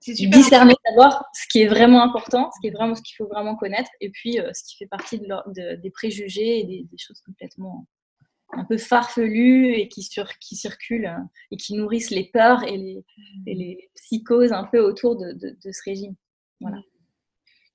discerner 0.05 0.75
d'abord 0.85 1.23
ce 1.33 1.47
qui 1.49 1.61
est 1.61 1.67
vraiment 1.67 2.01
important, 2.01 2.49
ce 2.55 2.59
qui 2.61 2.67
est 2.67 2.71
vraiment 2.71 2.95
ce 2.95 3.01
qu'il 3.01 3.15
faut 3.15 3.27
vraiment 3.27 3.55
connaître, 3.55 3.89
et 3.99 4.09
puis 4.09 4.39
ce 4.53 4.63
qui 4.63 4.77
fait 4.77 4.87
partie 4.87 5.19
de, 5.19 5.75
des 5.75 5.89
préjugés 5.89 6.59
et 6.59 6.63
des, 6.63 6.87
des 6.89 6.97
choses 6.97 7.19
complètement 7.25 7.85
un 8.51 8.63
peu 8.63 8.77
farfelus 8.77 9.73
et 9.73 9.87
qui, 9.87 10.03
sur, 10.03 10.27
qui 10.39 10.55
circulent 10.55 11.07
hein, 11.07 11.29
et 11.51 11.57
qui 11.57 11.75
nourrissent 11.75 12.11
les 12.11 12.25
peurs 12.25 12.63
et 12.63 12.77
les, 12.77 13.05
les 13.45 13.89
psychoses 13.95 14.53
un 14.53 14.63
peu 14.63 14.79
autour 14.79 15.17
de, 15.17 15.33
de, 15.33 15.71
ce 15.71 15.81
régime. 15.83 16.15
Voilà. 16.61 16.77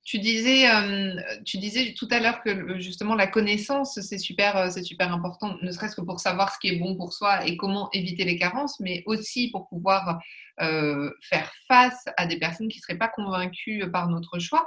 Tu 0.03 0.19
disais, 0.19 0.69
euh, 0.69 1.15
tu 1.45 1.57
disais 1.59 1.93
tout 1.97 2.09
à 2.11 2.19
l'heure 2.19 2.41
que 2.41 2.77
justement 2.79 3.15
la 3.15 3.27
connaissance, 3.27 3.97
c'est 4.01 4.17
super, 4.17 4.57
euh, 4.57 4.69
c'est 4.69 4.83
super 4.83 5.13
important, 5.13 5.55
ne 5.61 5.71
serait-ce 5.71 5.95
que 5.95 6.01
pour 6.01 6.19
savoir 6.19 6.53
ce 6.53 6.59
qui 6.59 6.67
est 6.67 6.75
bon 6.77 6.97
pour 6.97 7.13
soi 7.13 7.45
et 7.47 7.55
comment 7.55 7.89
éviter 7.93 8.25
les 8.25 8.37
carences, 8.37 8.81
mais 8.81 9.03
aussi 9.05 9.49
pour 9.49 9.69
pouvoir 9.69 10.19
euh, 10.59 11.09
faire 11.21 11.53
face 11.69 12.03
à 12.17 12.25
des 12.25 12.37
personnes 12.37 12.67
qui 12.67 12.79
ne 12.79 12.81
seraient 12.81 12.97
pas 12.97 13.07
convaincues 13.07 13.89
par 13.91 14.09
notre 14.09 14.39
choix. 14.39 14.65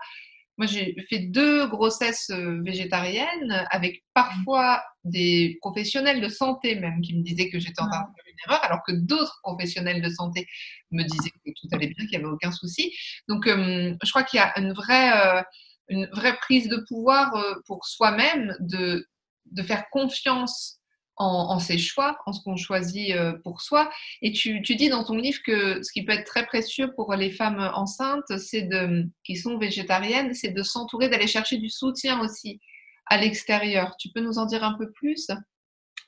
Moi, 0.58 0.66
j'ai 0.66 0.96
fait 1.08 1.18
deux 1.18 1.66
grossesses 1.68 2.30
euh, 2.30 2.62
végétariennes 2.62 3.66
avec 3.70 4.04
parfois 4.14 4.82
des 5.04 5.58
professionnels 5.60 6.20
de 6.20 6.28
santé 6.28 6.76
même 6.76 7.00
qui 7.02 7.14
me 7.14 7.22
disaient 7.22 7.50
que 7.50 7.58
j'étais 7.58 7.82
en 7.82 7.88
train 7.88 8.00
de 8.00 8.14
faire 8.14 8.24
une 8.26 8.38
erreur, 8.46 8.64
alors 8.64 8.80
que 8.86 8.92
d'autres 8.92 9.38
professionnels 9.42 10.02
de 10.02 10.08
santé 10.08 10.46
me 10.90 11.02
disaient 11.02 11.30
que 11.30 11.50
tout 11.60 11.68
allait 11.72 11.88
bien, 11.88 12.06
qu'il 12.06 12.18
n'y 12.18 12.24
avait 12.24 12.32
aucun 12.32 12.52
souci. 12.52 12.94
Donc, 13.28 13.46
euh, 13.46 13.94
je 14.02 14.10
crois 14.10 14.24
qu'il 14.24 14.38
y 14.38 14.42
a 14.42 14.58
une 14.58 14.72
vraie, 14.72 15.38
euh, 15.38 15.42
une 15.88 16.06
vraie 16.12 16.36
prise 16.36 16.68
de 16.68 16.82
pouvoir 16.88 17.32
pour 17.66 17.84
soi-même 17.84 18.56
de, 18.60 19.06
de 19.52 19.62
faire 19.62 19.88
confiance 19.90 20.75
en, 21.16 21.58
ses 21.58 21.78
choix, 21.78 22.18
en 22.26 22.32
ce 22.32 22.42
qu'on 22.42 22.56
choisit 22.56 23.12
euh, 23.12 23.32
pour 23.42 23.60
soi. 23.60 23.90
Et 24.22 24.32
tu, 24.32 24.60
dis 24.60 24.88
dans 24.88 25.04
ton 25.04 25.16
livre 25.16 25.38
que 25.44 25.82
ce 25.82 25.90
qui 25.92 26.04
peut 26.04 26.12
être 26.12 26.26
très 26.26 26.46
précieux 26.46 26.92
pour 26.94 27.14
les 27.14 27.30
femmes 27.30 27.70
enceintes, 27.74 28.36
c'est 28.38 28.62
de, 28.62 29.06
qui 29.24 29.36
sont 29.36 29.58
végétariennes, 29.58 30.34
c'est 30.34 30.50
de 30.50 30.62
s'entourer, 30.62 31.08
d'aller 31.08 31.26
chercher 31.26 31.56
du 31.56 31.70
soutien 31.70 32.20
aussi 32.20 32.60
à 33.06 33.16
l'extérieur. 33.16 33.96
Tu 33.98 34.10
peux 34.10 34.20
nous 34.20 34.38
en 34.38 34.46
dire 34.46 34.64
un 34.64 34.74
peu 34.74 34.90
plus? 34.90 35.28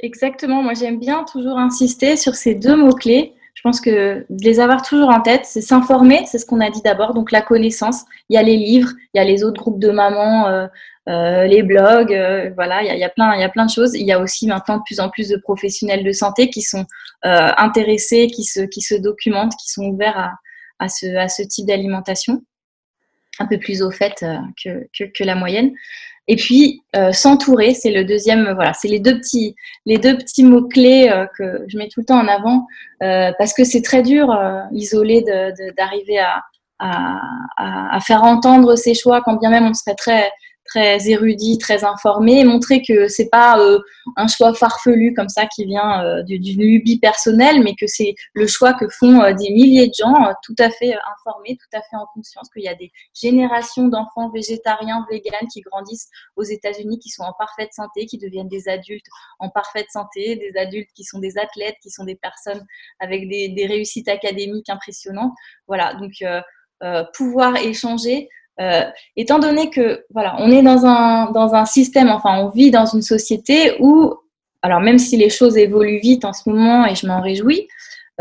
Exactement. 0.00 0.62
Moi, 0.62 0.74
j'aime 0.74 0.98
bien 0.98 1.24
toujours 1.24 1.58
insister 1.58 2.16
sur 2.16 2.34
ces 2.34 2.54
deux 2.54 2.76
mots-clés. 2.76 3.34
Je 3.54 3.62
pense 3.62 3.80
que 3.80 4.24
les 4.30 4.60
avoir 4.60 4.82
toujours 4.82 5.08
en 5.08 5.20
tête, 5.20 5.44
c'est 5.44 5.62
s'informer, 5.62 6.24
c'est 6.26 6.38
ce 6.38 6.46
qu'on 6.46 6.60
a 6.60 6.70
dit 6.70 6.80
d'abord, 6.82 7.12
donc 7.12 7.32
la 7.32 7.42
connaissance. 7.42 8.04
Il 8.28 8.34
y 8.34 8.36
a 8.36 8.42
les 8.42 8.56
livres, 8.56 8.90
il 9.12 9.18
y 9.18 9.20
a 9.20 9.24
les 9.24 9.42
autres 9.42 9.60
groupes 9.60 9.80
de 9.80 9.90
mamans, 9.90 10.46
euh, 10.46 10.68
euh, 11.08 11.46
les 11.46 11.62
blogs, 11.62 12.12
euh, 12.12 12.50
voilà, 12.54 12.82
il 12.82 12.98
y, 12.98 13.04
a, 13.04 13.08
plein, 13.08 13.36
y 13.36 13.42
a 13.42 13.48
plein 13.48 13.66
de 13.66 13.70
choses. 13.70 13.94
Il 13.94 14.06
y 14.06 14.12
a 14.12 14.20
aussi 14.20 14.46
maintenant 14.46 14.76
de 14.76 14.82
plus 14.84 15.00
en 15.00 15.08
plus 15.08 15.28
de 15.28 15.36
professionnels 15.36 16.04
de 16.04 16.12
santé 16.12 16.50
qui 16.50 16.62
sont 16.62 16.84
intéressés, 17.22 18.28
qui 18.28 18.44
se, 18.44 18.60
qui 18.60 18.80
se 18.80 18.94
documentent, 18.94 19.56
qui 19.56 19.72
sont 19.72 19.86
ouverts 19.86 20.18
à, 20.18 20.32
à, 20.78 20.88
ce, 20.88 21.16
à 21.16 21.28
ce 21.28 21.42
type 21.42 21.66
d'alimentation, 21.66 22.42
un 23.38 23.46
peu 23.46 23.58
plus 23.58 23.82
au 23.82 23.90
fait 23.90 24.24
que, 24.62 24.86
que, 24.92 25.24
la 25.24 25.34
moyenne. 25.34 25.72
Et 26.28 26.36
puis 26.36 26.82
euh, 26.94 27.10
s'entourer, 27.12 27.72
c'est 27.74 27.90
le 27.90 28.04
deuxième. 28.04 28.52
Voilà, 28.52 28.74
c'est 28.74 28.88
les 28.88 29.00
deux 29.00 29.18
petits, 29.18 29.56
les 29.86 29.96
deux 29.96 30.16
petits 30.16 30.44
mots 30.44 30.68
clés 30.68 31.08
euh, 31.10 31.26
que 31.38 31.64
je 31.68 31.78
mets 31.78 31.88
tout 31.88 32.00
le 32.00 32.06
temps 32.06 32.20
en 32.20 32.28
avant 32.28 32.66
euh, 33.02 33.32
parce 33.38 33.54
que 33.54 33.64
c'est 33.64 33.82
très 33.82 34.02
dur, 34.02 34.38
isolé, 34.72 35.24
d'arriver 35.76 36.18
à, 36.18 36.42
à, 36.78 37.96
à, 37.96 38.00
faire 38.00 38.24
entendre 38.24 38.76
ses 38.76 38.94
choix, 38.94 39.22
quand 39.22 39.36
bien 39.36 39.50
même 39.50 39.66
on 39.66 39.74
serait 39.74 39.96
très 39.96 40.30
très 40.68 41.08
érudit, 41.08 41.58
très 41.58 41.84
informé, 41.84 42.44
montrer 42.44 42.82
que 42.82 43.08
c'est 43.08 43.28
pas 43.30 43.58
euh, 43.58 43.78
un 44.16 44.28
choix 44.28 44.54
farfelu 44.54 45.14
comme 45.14 45.28
ça 45.28 45.46
qui 45.46 45.64
vient 45.64 46.04
euh, 46.04 46.22
d'une 46.22 46.60
lubie 46.60 46.98
personnelle, 46.98 47.62
mais 47.62 47.75
que 47.75 47.87
c'est 47.87 48.14
le 48.34 48.46
choix 48.46 48.75
que 48.75 48.87
font 48.88 49.20
euh, 49.22 49.32
des 49.32 49.50
milliers 49.50 49.88
de 49.88 49.94
gens 49.98 50.14
tout 50.42 50.54
à 50.58 50.70
fait 50.70 50.94
informés, 51.16 51.56
tout 51.56 51.76
à 51.76 51.80
fait 51.80 51.96
en 51.96 52.06
conscience 52.14 52.48
qu'il 52.50 52.62
y 52.62 52.68
a 52.68 52.75
des 52.75 52.92
générations 53.14 53.88
d'enfants 53.88 54.30
végétariens, 54.30 55.04
véganes 55.10 55.48
qui 55.52 55.62
grandissent 55.62 56.08
aux 56.37 56.44
États-Unis, 56.44 56.98
qui 56.98 57.08
sont 57.08 57.22
en 57.22 57.34
parfaite 57.38 57.72
santé, 57.72 58.06
qui 58.06 58.18
deviennent 58.18 58.48
des 58.48 58.68
adultes 58.68 59.06
en 59.38 59.48
parfaite 59.48 59.88
santé, 59.90 60.37
des 60.37 60.58
adultes 60.60 60.90
qui 60.94 61.04
sont 61.04 61.18
des 61.18 61.38
athlètes, 61.38 61.76
qui 61.82 61.90
sont 61.90 62.04
des 62.04 62.16
personnes 62.16 62.64
avec 63.00 63.28
des 63.28 63.66
réussites 63.66 64.08
académiques 64.08 64.68
impressionnantes. 64.68 65.32
Voilà, 65.66 65.94
donc 65.94 66.12
pouvoir 67.14 67.56
échanger 67.56 68.28
euh, 68.60 68.82
étant 69.16 69.38
donné 69.38 69.70
que 69.70 70.04
voilà, 70.10 70.36
on 70.38 70.50
est 70.50 70.62
dans 70.62 70.84
un, 70.84 71.30
dans 71.30 71.54
un 71.54 71.64
système, 71.64 72.08
enfin, 72.08 72.38
on 72.40 72.48
vit 72.48 72.70
dans 72.70 72.86
une 72.86 73.02
société 73.02 73.76
où, 73.80 74.14
alors 74.62 74.80
même 74.80 74.98
si 74.98 75.16
les 75.16 75.30
choses 75.30 75.56
évoluent 75.56 76.00
vite 76.00 76.24
en 76.24 76.32
ce 76.32 76.48
moment 76.48 76.86
et 76.86 76.94
je 76.94 77.06
m'en 77.06 77.20
réjouis, 77.20 77.68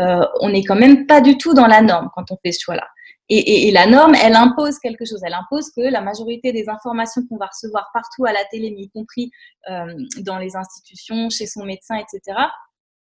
euh, 0.00 0.24
on 0.40 0.50
n'est 0.50 0.64
quand 0.64 0.76
même 0.76 1.06
pas 1.06 1.20
du 1.20 1.36
tout 1.38 1.54
dans 1.54 1.66
la 1.66 1.82
norme 1.82 2.08
quand 2.14 2.30
on 2.30 2.36
fait 2.44 2.52
ce 2.52 2.60
choix-là. 2.60 2.86
Et, 3.30 3.70
la 3.72 3.84
norme, 3.84 4.14
elle 4.14 4.34
impose 4.34 4.78
quelque 4.78 5.04
chose. 5.04 5.20
Elle 5.22 5.34
impose 5.34 5.70
que 5.76 5.82
la 5.82 6.00
majorité 6.00 6.50
des 6.50 6.66
informations 6.70 7.20
qu'on 7.28 7.36
va 7.36 7.44
recevoir 7.46 7.90
partout 7.92 8.24
à 8.24 8.32
la 8.32 8.42
télé, 8.50 8.68
y 8.68 8.88
compris 8.88 9.30
euh, 9.70 9.84
dans 10.20 10.38
les 10.38 10.56
institutions, 10.56 11.28
chez 11.28 11.46
son 11.46 11.66
médecin, 11.66 11.96
etc., 11.96 12.38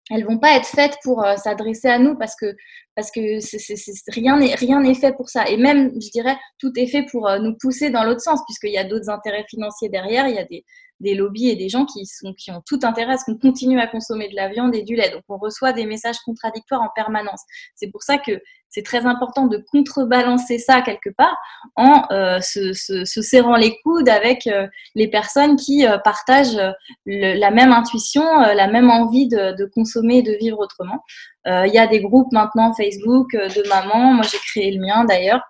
elles 0.09 0.25
vont 0.25 0.39
pas 0.39 0.55
être 0.55 0.65
faites 0.65 0.97
pour 1.03 1.23
euh, 1.23 1.35
s'adresser 1.35 1.87
à 1.87 1.99
nous 1.99 2.15
parce 2.15 2.35
que 2.35 2.55
parce 2.95 3.11
que 3.11 4.11
rien 4.11 4.37
n'est 4.37 4.55
rien 4.55 4.79
n'est 4.81 4.95
fait 4.95 5.13
pour 5.13 5.29
ça. 5.29 5.47
Et 5.47 5.57
même 5.57 5.91
je 6.01 6.09
dirais 6.09 6.37
tout 6.59 6.71
est 6.77 6.87
fait 6.87 7.05
pour 7.11 7.27
euh, 7.27 7.39
nous 7.39 7.55
pousser 7.59 7.89
dans 7.89 8.03
l'autre 8.03 8.21
sens 8.21 8.41
puisqu'il 8.45 8.71
y 8.71 8.77
a 8.77 8.83
d'autres 8.83 9.09
intérêts 9.09 9.45
financiers 9.49 9.89
derrière. 9.89 10.27
Il 10.27 10.35
y 10.35 10.39
a 10.39 10.45
des, 10.45 10.63
des 10.99 11.13
lobbies 11.13 11.49
et 11.49 11.55
des 11.55 11.69
gens 11.69 11.85
qui 11.85 12.05
sont 12.05 12.33
qui 12.33 12.51
ont 12.51 12.61
tout 12.65 12.79
intérêt 12.83 13.13
à 13.13 13.17
ce 13.17 13.25
qu'on 13.25 13.37
continue 13.37 13.79
à 13.79 13.87
consommer 13.87 14.29
de 14.29 14.35
la 14.35 14.49
viande 14.49 14.75
et 14.75 14.83
du 14.83 14.95
lait. 14.95 15.11
Donc 15.11 15.23
on 15.29 15.37
reçoit 15.37 15.73
des 15.73 15.85
messages 15.85 16.19
contradictoires 16.19 16.81
en 16.81 16.89
permanence. 16.95 17.41
C'est 17.75 17.91
pour 17.91 18.03
ça 18.03 18.17
que 18.17 18.39
c'est 18.77 18.83
très 18.83 19.07
important 19.07 19.47
de 19.47 19.57
contrebalancer 19.71 20.59
ça 20.59 20.81
quelque 20.81 21.09
part 21.09 21.35
en 21.75 22.03
euh, 22.11 22.39
se, 22.41 22.73
se, 22.73 23.21
serrant 23.23 23.55
les 23.55 23.75
coudes 23.83 24.07
avec 24.07 24.45
euh, 24.45 24.67
les 24.93 25.07
personnes 25.07 25.55
qui 25.55 25.87
euh, 25.87 25.97
partagent 25.97 26.61
la 27.07 27.49
même 27.49 27.71
intuition, 27.71 28.23
la 28.23 28.67
même 28.67 28.91
envie 28.91 29.27
de, 29.27 29.57
de 29.57 29.65
consommer 29.65 30.17
et 30.17 30.21
de 30.21 30.33
vivre 30.33 30.59
autrement. 30.59 31.03
Il 31.45 31.71
y 31.73 31.77
a 31.77 31.87
des 31.87 32.01
groupes 32.01 32.31
maintenant 32.33 32.73
Facebook 32.73 33.31
de 33.31 33.67
mamans, 33.69 34.13
moi 34.13 34.25
j'ai 34.29 34.37
créé 34.37 34.69
le 34.69 34.81
mien 34.81 35.05
d'ailleurs. 35.05 35.41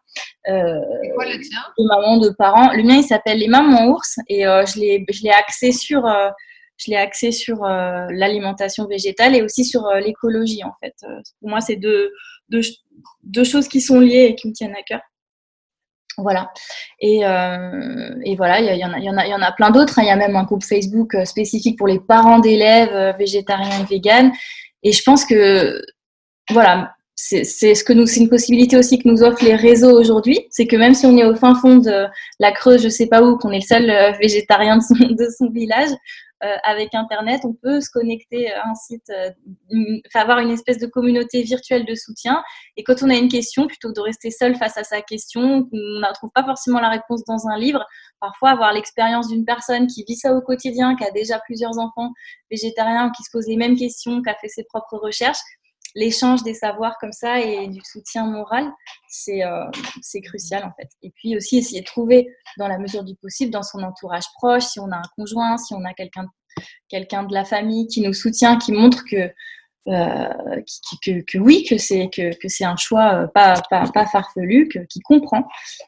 C'est 0.45 1.11
quoi 1.15 1.25
le 1.25 1.41
tien? 1.41 1.59
De 1.77 1.87
mamans, 1.87 2.17
de 2.19 2.29
parents. 2.29 2.71
Le 2.71 2.83
mien 2.83 2.97
il 2.97 3.03
s'appelle 3.03 3.39
Les 3.39 3.47
Mamans 3.47 3.87
Ours 3.87 4.19
et 4.27 4.43
je 4.43 5.23
l'ai 5.23 5.31
axé 5.31 5.71
sur 5.71 6.03
je 6.77 6.91
l'ai 6.91 6.97
axé 6.97 7.31
sur 7.31 7.63
l'alimentation 7.63 8.85
végétale 8.85 9.35
et 9.35 9.41
aussi 9.41 9.65
sur 9.65 9.91
l'écologie 9.95 10.63
en 10.63 10.73
fait. 10.81 10.93
pour 11.39 11.49
moi, 11.49 11.61
c'est 11.61 11.77
deux, 11.77 12.11
deux, 12.49 12.61
deux 13.23 13.43
choses 13.43 13.67
qui 13.67 13.81
sont 13.81 13.99
liées 13.99 14.27
et 14.29 14.35
qui 14.35 14.47
me 14.47 14.53
tiennent 14.53 14.75
à 14.75 14.83
cœur. 14.83 15.01
Voilà. 16.17 16.51
Et, 16.99 17.23
euh, 17.23 18.15
et 18.23 18.35
voilà, 18.35 18.59
il 18.59 18.79
y, 18.79 18.83
en 18.83 18.91
a, 18.91 18.99
y, 18.99 19.29
y 19.29 19.33
en 19.35 19.41
a 19.41 19.51
plein 19.51 19.69
d'autres. 19.69 19.99
Hein. 19.99 20.03
Il 20.03 20.07
y 20.07 20.11
a 20.11 20.15
même 20.15 20.35
un 20.35 20.43
groupe 20.43 20.63
Facebook 20.63 21.13
euh, 21.13 21.25
spécifique 21.25 21.77
pour 21.77 21.87
les 21.87 21.99
parents 21.99 22.39
d'élèves 22.39 22.93
euh, 22.93 23.11
végétariens 23.11 23.81
et 23.81 23.85
véganes. 23.85 24.31
Et 24.81 24.91
je 24.91 25.03
pense 25.03 25.25
que, 25.25 25.79
voilà, 26.49 26.95
c'est 27.13 27.43
ce 27.43 28.19
une 28.19 28.29
possibilité 28.29 28.77
aussi 28.77 28.99
que 28.99 29.07
nous 29.07 29.21
offrent 29.21 29.43
les 29.43 29.55
réseaux 29.55 29.99
aujourd'hui. 29.99 30.47
C'est 30.49 30.65
que 30.65 30.75
même 30.75 30.95
si 30.95 31.05
on 31.05 31.17
est 31.17 31.25
au 31.25 31.35
fin 31.35 31.53
fond 31.55 31.77
de 31.77 32.05
la 32.39 32.51
Creuse, 32.51 32.81
je 32.81 32.89
sais 32.89 33.07
pas 33.07 33.21
où, 33.21 33.37
qu'on 33.37 33.51
est 33.51 33.59
le 33.59 33.61
seul 33.61 34.15
végétarien 34.19 34.77
de 34.77 34.83
son, 34.83 34.95
de 34.95 35.27
son 35.37 35.49
village, 35.49 35.89
avec 36.41 36.93
Internet, 36.93 37.41
on 37.45 37.53
peut 37.53 37.81
se 37.81 37.89
connecter 37.89 38.51
à 38.51 38.67
un 38.67 38.75
site, 38.75 39.09
euh, 39.09 39.31
avoir 40.13 40.39
une 40.39 40.51
espèce 40.51 40.77
de 40.77 40.85
communauté 40.85 41.41
virtuelle 41.41 41.85
de 41.85 41.95
soutien. 41.95 42.43
Et 42.75 42.83
quand 42.83 43.01
on 43.01 43.09
a 43.09 43.15
une 43.15 43.27
question, 43.27 43.65
plutôt 43.67 43.89
que 43.89 43.95
de 43.95 44.01
rester 44.01 44.29
seul 44.29 44.55
face 44.55 44.77
à 44.77 44.83
sa 44.83 45.01
question, 45.01 45.67
on 45.71 45.77
ne 45.77 46.13
trouve 46.13 46.29
pas 46.33 46.43
forcément 46.43 46.79
la 46.79 46.89
réponse 46.89 47.23
dans 47.25 47.47
un 47.47 47.57
livre, 47.57 47.83
parfois 48.19 48.51
avoir 48.51 48.73
l'expérience 48.73 49.27
d'une 49.29 49.45
personne 49.45 49.87
qui 49.87 50.03
vit 50.07 50.15
ça 50.15 50.33
au 50.33 50.41
quotidien, 50.41 50.95
qui 50.95 51.03
a 51.03 51.11
déjà 51.11 51.39
plusieurs 51.39 51.77
enfants 51.79 52.11
végétariens, 52.51 53.11
qui 53.15 53.23
se 53.23 53.29
pose 53.31 53.47
les 53.47 53.57
mêmes 53.57 53.75
questions, 53.75 54.21
qui 54.21 54.29
a 54.29 54.35
fait 54.35 54.49
ses 54.49 54.63
propres 54.63 54.97
recherches, 54.97 55.39
l'échange 55.97 56.43
des 56.43 56.53
savoirs 56.53 56.95
comme 57.01 57.11
ça 57.11 57.39
et 57.39 57.67
du 57.67 57.81
soutien 57.83 58.25
moral, 58.27 58.65
euh, 59.29 59.65
c'est 60.01 60.21
crucial 60.21 60.63
en 60.63 60.71
fait. 60.79 60.89
Et 61.01 61.11
puis 61.15 61.35
aussi 61.35 61.57
essayer 61.57 61.81
de 61.81 61.85
trouver, 61.85 62.27
dans 62.57 62.67
la 62.67 62.77
mesure 62.77 63.03
du 63.03 63.15
possible, 63.15 63.51
dans 63.51 63.63
son 63.63 63.81
entourage 63.81 64.25
proche, 64.35 64.65
si 64.65 64.79
on 64.79 64.91
a 64.91 64.97
un 64.97 65.09
conjoint, 65.15 65.57
si 65.57 65.73
on 65.73 65.83
a 65.83 65.93
quelqu'un 65.93 66.25
quelqu'un 66.89 67.23
de 67.23 67.33
la 67.33 67.45
famille 67.45 67.87
qui 67.87 68.01
nous 68.01 68.13
soutient, 68.13 68.57
qui 68.57 68.71
montre 68.71 69.03
que 69.09 69.31
euh, 69.87 70.61
que, 71.01 71.37
oui, 71.37 71.65
que 71.67 71.77
c'est 71.77 72.09
que, 72.09 72.31
c'est 72.47 72.65
un 72.65 72.75
choix 72.75 73.13
euh, 73.13 73.27
pas, 73.27 73.61
pas, 73.69 74.05
farfelu, 74.05 74.69
qui 74.89 74.99
comprend 74.99 75.47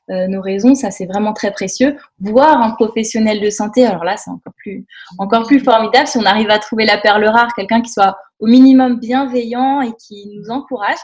euh, 0.09 0.27
nos 0.27 0.41
raisons, 0.41 0.73
ça 0.73 0.89
c'est 0.89 1.05
vraiment 1.05 1.33
très 1.33 1.51
précieux. 1.51 1.97
Voir 2.19 2.61
un 2.61 2.71
professionnel 2.71 3.41
de 3.41 3.49
santé, 3.49 3.85
alors 3.85 4.03
là 4.03 4.15
c'est 4.15 4.31
encore 4.31 4.53
plus 4.55 4.85
encore 5.17 5.45
plus 5.45 5.59
formidable 5.59 6.07
si 6.07 6.17
on 6.17 6.25
arrive 6.25 6.49
à 6.49 6.59
trouver 6.59 6.85
la 6.85 6.97
perle 6.97 7.25
rare, 7.25 7.53
quelqu'un 7.55 7.81
qui 7.81 7.91
soit 7.91 8.17
au 8.39 8.47
minimum 8.47 8.99
bienveillant 8.99 9.81
et 9.81 9.91
qui 9.95 10.27
nous 10.33 10.49
encourage. 10.49 10.97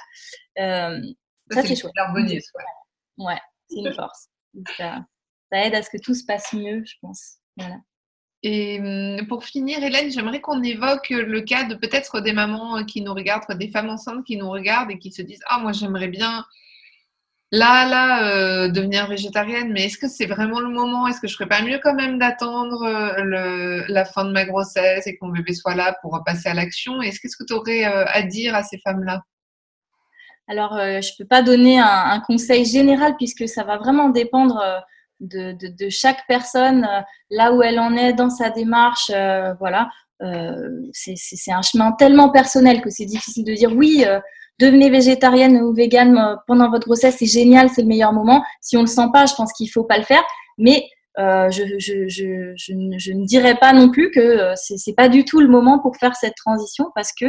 ça, 0.56 0.92
c'est 1.50 1.76
chouette. 1.76 1.94
Ouais, 3.18 3.40
c'est 3.70 3.80
une 3.80 3.94
force. 3.94 4.30
Ça, 4.78 5.06
ça 5.52 5.66
aide 5.66 5.76
à 5.76 5.82
ce 5.82 5.90
que 5.90 5.98
tout 5.98 6.16
se 6.16 6.26
passe 6.26 6.54
mieux, 6.54 6.84
je 6.86 6.94
pense. 7.02 7.36
Voilà. 7.58 7.76
Et 8.48 8.80
hum, 8.80 9.26
pour 9.26 9.44
finir, 9.44 9.84
Hélène, 9.84 10.12
j'aimerais 10.12 10.40
qu'on 10.40 10.62
évoque 10.62 11.10
le 11.10 11.42
cas 11.42 11.64
de 11.64 11.74
peut-être 11.74 12.20
des 12.22 12.32
mamans 12.32 12.86
qui 12.86 13.02
nous 13.02 13.16
regardent, 13.16 13.58
des 13.58 13.70
femmes 13.70 13.90
enceintes 13.90 14.24
qui 14.24 14.38
nous 14.38 14.52
regardent 14.52 14.92
et 14.92 15.00
qui 15.00 15.12
se 15.12 15.24
disent 15.24 15.42
Ah, 15.48 15.58
moi 15.58 15.72
j'aimerais 15.72 16.10
bien 16.10 16.46
là, 17.52 17.88
là, 17.88 18.24
euh, 18.28 18.68
devenir 18.70 19.08
végétarienne, 19.08 19.72
mais 19.72 19.86
est-ce 19.86 19.98
que 19.98 20.08
c'est 20.08 20.28
vraiment 20.28 20.60
le 20.60 20.70
moment? 20.70 21.08
Est-ce 21.08 21.20
que 21.20 21.28
je 21.28 21.34
ferais 21.34 21.50
pas 21.50 21.64
mieux 21.64 21.80
quand 21.82 21.96
même 21.96 22.20
d'attendre 22.20 22.84
euh, 22.84 23.84
la 23.88 24.06
fin 24.06 24.26
de 24.26 24.32
ma 24.32 24.46
grossesse 24.46 25.08
et 25.08 25.18
que 25.18 25.26
mon 25.26 25.32
bébé 25.32 25.56
soit 25.56 25.74
là 25.74 25.98
pour 26.04 26.22
passer 26.24 26.48
à 26.48 26.54
l'action? 26.54 27.02
Est-ce 27.02 27.20
qu'est-ce 27.20 27.38
que 27.38 27.46
tu 27.46 27.54
aurais 27.54 27.86
euh, 27.86 28.06
à 28.06 28.22
dire 28.22 28.54
à 28.54 28.62
ces 28.62 28.78
femmes-là? 28.78 29.24
Alors, 30.48 30.78
je 30.78 30.98
ne 30.98 31.18
peux 31.18 31.28
pas 31.28 31.42
donner 31.42 31.80
un, 31.80 32.20
conseil 32.20 32.64
général 32.66 33.16
puisque 33.18 33.48
ça 33.48 33.64
va 33.64 33.78
vraiment 33.78 34.10
dépendre 34.10 34.64
de, 35.20 35.90
chaque 35.90 36.26
personne, 36.28 36.84
euh, 36.84 37.02
là 37.30 37.54
où 37.54 37.62
elle 37.62 37.80
en 37.80 37.96
est 37.96 38.14
dans 38.14 38.30
sa 38.30 38.50
démarche. 38.50 39.12
Euh, 39.14 39.54
voilà, 39.60 39.90
euh, 40.22 40.70
c'est 40.94 41.52
un 41.52 41.62
chemin 41.62 41.92
tellement 41.94 42.30
personnel 42.30 42.82
que 42.82 42.90
c'est 42.90 43.06
difficile 43.06 43.46
de 43.46 43.54
dire 43.54 43.72
oui. 43.74 44.06
Devenez 44.58 44.90
végétarienne 44.90 45.58
ou 45.58 45.74
végane 45.74 46.38
pendant 46.48 46.70
votre 46.70 46.88
grossesse, 46.88 47.18
c'est 47.20 47.26
génial, 47.26 47.70
c'est 47.70 47.82
le 47.82 47.90
meilleur 47.90 48.14
moment. 48.14 48.42
Si 48.62 48.78
on 48.78 48.82
le 48.82 48.88
sent 48.88 49.08
pas, 49.12 49.26
je 49.26 49.36
pense 49.36 49.52
qu'il 49.52 49.70
faut 49.70 49.84
pas 49.84 49.98
le 49.98 50.06
faire. 50.06 50.24
Mais 50.58 50.88
je, 51.18 51.76
je, 51.78 52.74
ne 52.74 53.26
dirais 53.26 53.56
pas 53.56 53.74
non 53.74 53.90
plus 53.90 54.12
que 54.12 54.54
c'est 54.56 54.76
n'est 54.88 54.94
pas 54.94 55.10
du 55.10 55.26
tout 55.26 55.42
le 55.42 55.50
moment 55.50 55.80
pour 55.80 55.98
faire 55.98 56.16
cette 56.16 56.36
transition 56.36 56.86
parce 56.96 57.12
que 57.12 57.26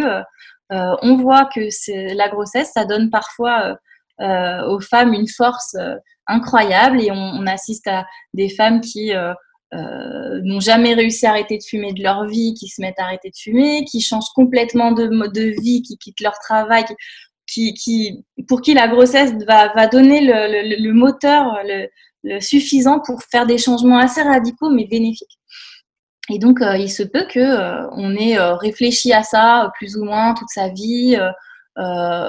on 0.71 1.17
voit 1.17 1.49
que 1.53 2.15
la 2.15 2.29
grossesse, 2.29 2.71
ça 2.73 2.85
donne 2.85 3.11
parfois 3.11 3.77
aux 4.21 4.81
femmes 4.81 5.13
une 5.13 5.27
force 5.27 5.77
incroyable 6.27 7.01
et 7.01 7.11
on, 7.11 7.47
assiste 7.47 7.87
à 7.87 8.07
des 8.35 8.49
femmes 8.49 8.81
qui 8.81 9.13
euh, 9.15 9.33
n'ont 10.43 10.61
jamais 10.61 10.95
réussi 10.95 11.27
à 11.27 11.31
arrêter 11.31 11.59
de 11.59 11.63
fumer 11.63 11.93
de 11.93 12.03
leur 12.03 12.27
vie, 12.27 12.55
qui 12.55 12.69
se 12.69 12.81
mettent 12.81 12.99
à 12.99 13.05
arrêter 13.05 13.31
de 13.31 13.37
fumer, 13.37 13.85
qui 13.85 14.01
changent 14.01 14.33
complètement 14.35 14.93
de 14.93 15.09
mode 15.09 15.33
de 15.33 15.55
vie, 15.61 15.83
qui 15.83 15.99
quittent 15.99 16.21
leur 16.21 16.39
travail, 16.39 16.85
qui, 17.47 18.25
pour 18.49 18.61
qui 18.61 18.75
la 18.75 18.89
grossesse 18.89 19.33
va, 19.47 19.73
va 19.75 19.87
donner 19.87 20.21
le, 20.21 20.93
moteur 20.93 21.59
le, 21.65 22.41
suffisant 22.41 23.01
pour 23.01 23.23
faire 23.23 23.47
des 23.47 23.59
changements 23.59 23.99
assez 23.99 24.23
radicaux 24.23 24.71
mais 24.71 24.87
bénéfiques. 24.87 25.39
Et 26.29 26.39
donc, 26.39 26.61
euh, 26.61 26.77
il 26.77 26.91
se 26.91 27.03
peut 27.03 27.27
que 27.29 27.39
euh, 27.39 27.89
on 27.93 28.15
ait 28.17 28.39
euh, 28.39 28.57
réfléchi 28.57 29.13
à 29.13 29.23
ça 29.23 29.71
plus 29.79 29.97
ou 29.97 30.05
moins 30.05 30.35
toute 30.35 30.49
sa 30.49 30.69
vie, 30.69 31.17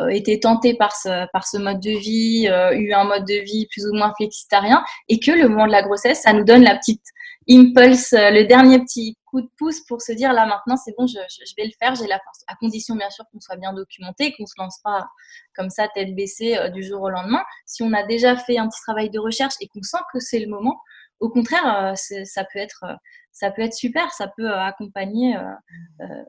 été 0.10 0.40
tenté 0.40 0.74
par 0.76 0.96
ce, 0.96 1.30
par 1.32 1.48
ce 1.48 1.58
mode 1.58 1.80
de 1.80 1.92
vie, 1.92 2.48
eu 2.48 2.94
un 2.94 3.04
mode 3.06 3.26
de 3.26 3.44
vie 3.44 3.68
plus 3.72 3.86
ou 3.86 3.94
moins 3.94 4.14
flexitarien, 4.18 4.84
et 5.10 5.20
que 5.20 5.32
le 5.32 5.48
moment 5.48 5.68
de 5.68 5.72
la 5.72 5.84
grossesse, 5.84 6.22
ça 6.22 6.34
nous 6.34 6.44
donne 6.44 6.64
la 6.64 6.76
petite 6.76 7.04
impulse, 7.50 8.12
le 8.12 8.44
dernier 8.44 8.80
petit 8.80 9.18
coup 9.26 9.42
de 9.42 9.50
pouce 9.58 9.80
pour 9.88 10.02
se 10.02 10.12
dire 10.12 10.34
là 10.34 10.46
maintenant 10.46 10.76
c'est 10.76 10.94
bon, 10.98 11.08
je, 11.08 11.18
je, 11.30 11.54
vais 11.58 11.66
le 11.66 11.72
faire, 11.82 11.96
j'ai 11.96 12.08
la 12.08 12.20
force. 12.20 12.44
À 12.48 12.56
condition 12.56 12.96
bien 12.96 13.10
sûr 13.10 13.24
qu'on 13.32 13.40
soit 13.40 13.56
bien 13.56 13.72
documenté, 13.72 14.34
qu'on 14.38 14.46
se 14.46 14.54
lance 14.58 14.80
pas 14.84 15.08
comme 15.56 15.70
ça 15.70 15.88
tête 15.88 16.14
baissée 16.14 16.58
du 16.74 16.84
jour 16.84 17.02
au 17.02 17.10
lendemain. 17.10 17.44
Si 17.66 17.84
on 17.84 17.94
a 17.94 18.04
déjà 18.04 18.36
fait 18.36 18.58
un 18.58 18.68
petit 18.68 18.82
travail 18.82 19.10
de 19.10 19.20
recherche 19.20 19.54
et 19.62 19.68
qu'on 19.68 19.82
sent 19.82 20.04
que 20.14 20.20
c'est 20.20 20.40
le 20.40 20.48
moment, 20.48 20.78
au 21.22 21.30
contraire, 21.30 21.94
ça 21.96 22.44
peut 22.52 22.60
être 22.60 22.84
ça 23.38 23.52
peut 23.52 23.62
être 23.62 23.74
super, 23.74 24.12
ça 24.14 24.28
peut 24.36 24.50
euh, 24.50 24.60
accompagner, 24.60 25.38
euh, 25.38 25.42
euh, 26.02 26.24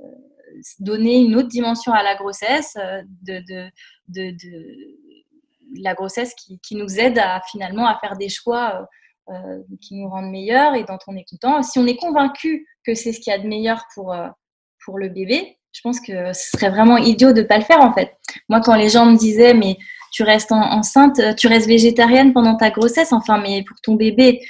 donner 0.79 1.19
une 1.19 1.37
autre 1.37 1.49
dimension 1.49 1.93
à 1.93 2.03
la 2.03 2.15
grossesse, 2.15 2.77
de, 3.23 3.43
de, 4.09 4.43
la 5.81 5.95
grossesse 5.95 6.35
qui, 6.35 6.75
nous 6.77 6.99
aide 6.99 7.19
à 7.19 7.41
finalement 7.51 7.87
à 7.87 7.99
faire 7.99 8.17
des 8.17 8.29
choix 8.29 8.89
qui 9.83 9.97
nous 9.97 10.09
rendent 10.09 10.31
meilleurs 10.31 10.75
et 10.75 10.85
dont 10.85 10.99
on 11.07 11.17
est 11.17 11.29
content. 11.29 11.63
Si 11.63 11.79
on 11.79 11.87
est 11.87 11.97
convaincu 11.97 12.67
que 12.87 12.95
c'est 12.95 13.13
ce 13.13 13.21
qu'il 13.21 13.31
y 13.31 13.37
a 13.37 13.39
de 13.39 13.47
meilleur 13.47 13.85
pour, 13.95 14.17
pour 14.85 14.99
le 14.99 15.09
bébé, 15.09 15.59
je 15.73 15.81
pense 15.83 16.01
que 16.01 16.33
ce 16.33 16.51
serait 16.57 16.71
vraiment 16.71 16.97
idiot 16.97 17.33
de 17.33 17.43
ne 17.43 17.47
pas 17.47 17.59
le 17.59 17.65
faire 17.65 17.81
en 17.81 17.93
fait. 17.93 18.17
Moi, 18.49 18.61
quand 18.61 18.75
les 18.75 18.89
gens 18.89 19.07
me 19.07 19.17
disaient, 19.17 19.55
mais 19.55 19.77
tu 20.13 20.23
restes 20.23 20.53
enceinte, 20.53 21.21
tu 21.37 21.47
restes 21.47 21.67
végétarienne 21.67 22.33
pendant 22.33 22.57
ta 22.57 22.71
grossesse, 22.71 23.13
enfin, 23.13 23.39
mais 23.39 23.63
pour 23.63 23.77
ton 23.83 23.95
bébé. 23.95 24.41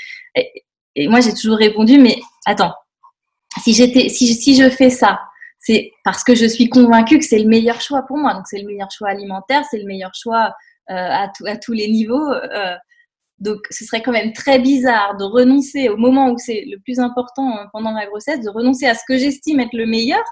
Et 0.95 1.09
moi, 1.09 1.21
j'ai 1.21 1.35
toujours 1.35 1.57
répondu, 1.57 1.99
mais 1.99 2.21
attends, 2.47 2.73
si, 3.63 3.75
si, 3.75 4.35
si 4.35 4.55
je 4.57 4.69
fais 4.71 4.91
ça, 4.91 5.21
c'est 5.59 5.93
parce 6.05 6.25
que 6.25 6.35
je 6.35 6.47
suis 6.47 6.69
convaincue 6.69 7.19
que 7.19 7.25
c'est 7.25 7.39
le 7.39 7.49
meilleur 7.49 7.81
choix 7.81 8.03
pour 8.03 8.17
moi. 8.17 8.35
Donc, 8.35 8.47
c'est 8.47 8.61
le 8.61 8.67
meilleur 8.67 8.91
choix 8.91 9.09
alimentaire, 9.09 9.65
c'est 9.71 9.79
le 9.79 9.87
meilleur 9.87 10.13
choix 10.15 10.55
euh, 10.91 10.95
à, 10.95 11.29
tous 11.57 11.73
les 11.73 11.89
niveaux. 11.89 12.33
Euh, 12.33 12.75
donc, 13.39 13.59
ce 13.71 13.85
serait 13.85 14.03
quand 14.03 14.13
même 14.13 14.33
très 14.33 14.59
bizarre 14.59 15.17
de 15.17 15.25
renoncer 15.25 15.89
au 15.89 15.97
moment 15.97 16.31
où 16.31 16.39
c'est 16.39 16.65
le 16.67 16.79
plus 16.81 16.99
important 16.99 17.59
hein, 17.59 17.69
pendant 17.73 17.93
ma 17.93 18.07
grossesse, 18.07 18.41
de 18.41 18.51
renoncer 18.51 18.87
à 18.87 18.95
ce 18.95 19.03
que 19.07 19.17
j'estime 19.17 19.61
être 19.61 19.75
le 19.75 19.87
meilleur 19.87 20.25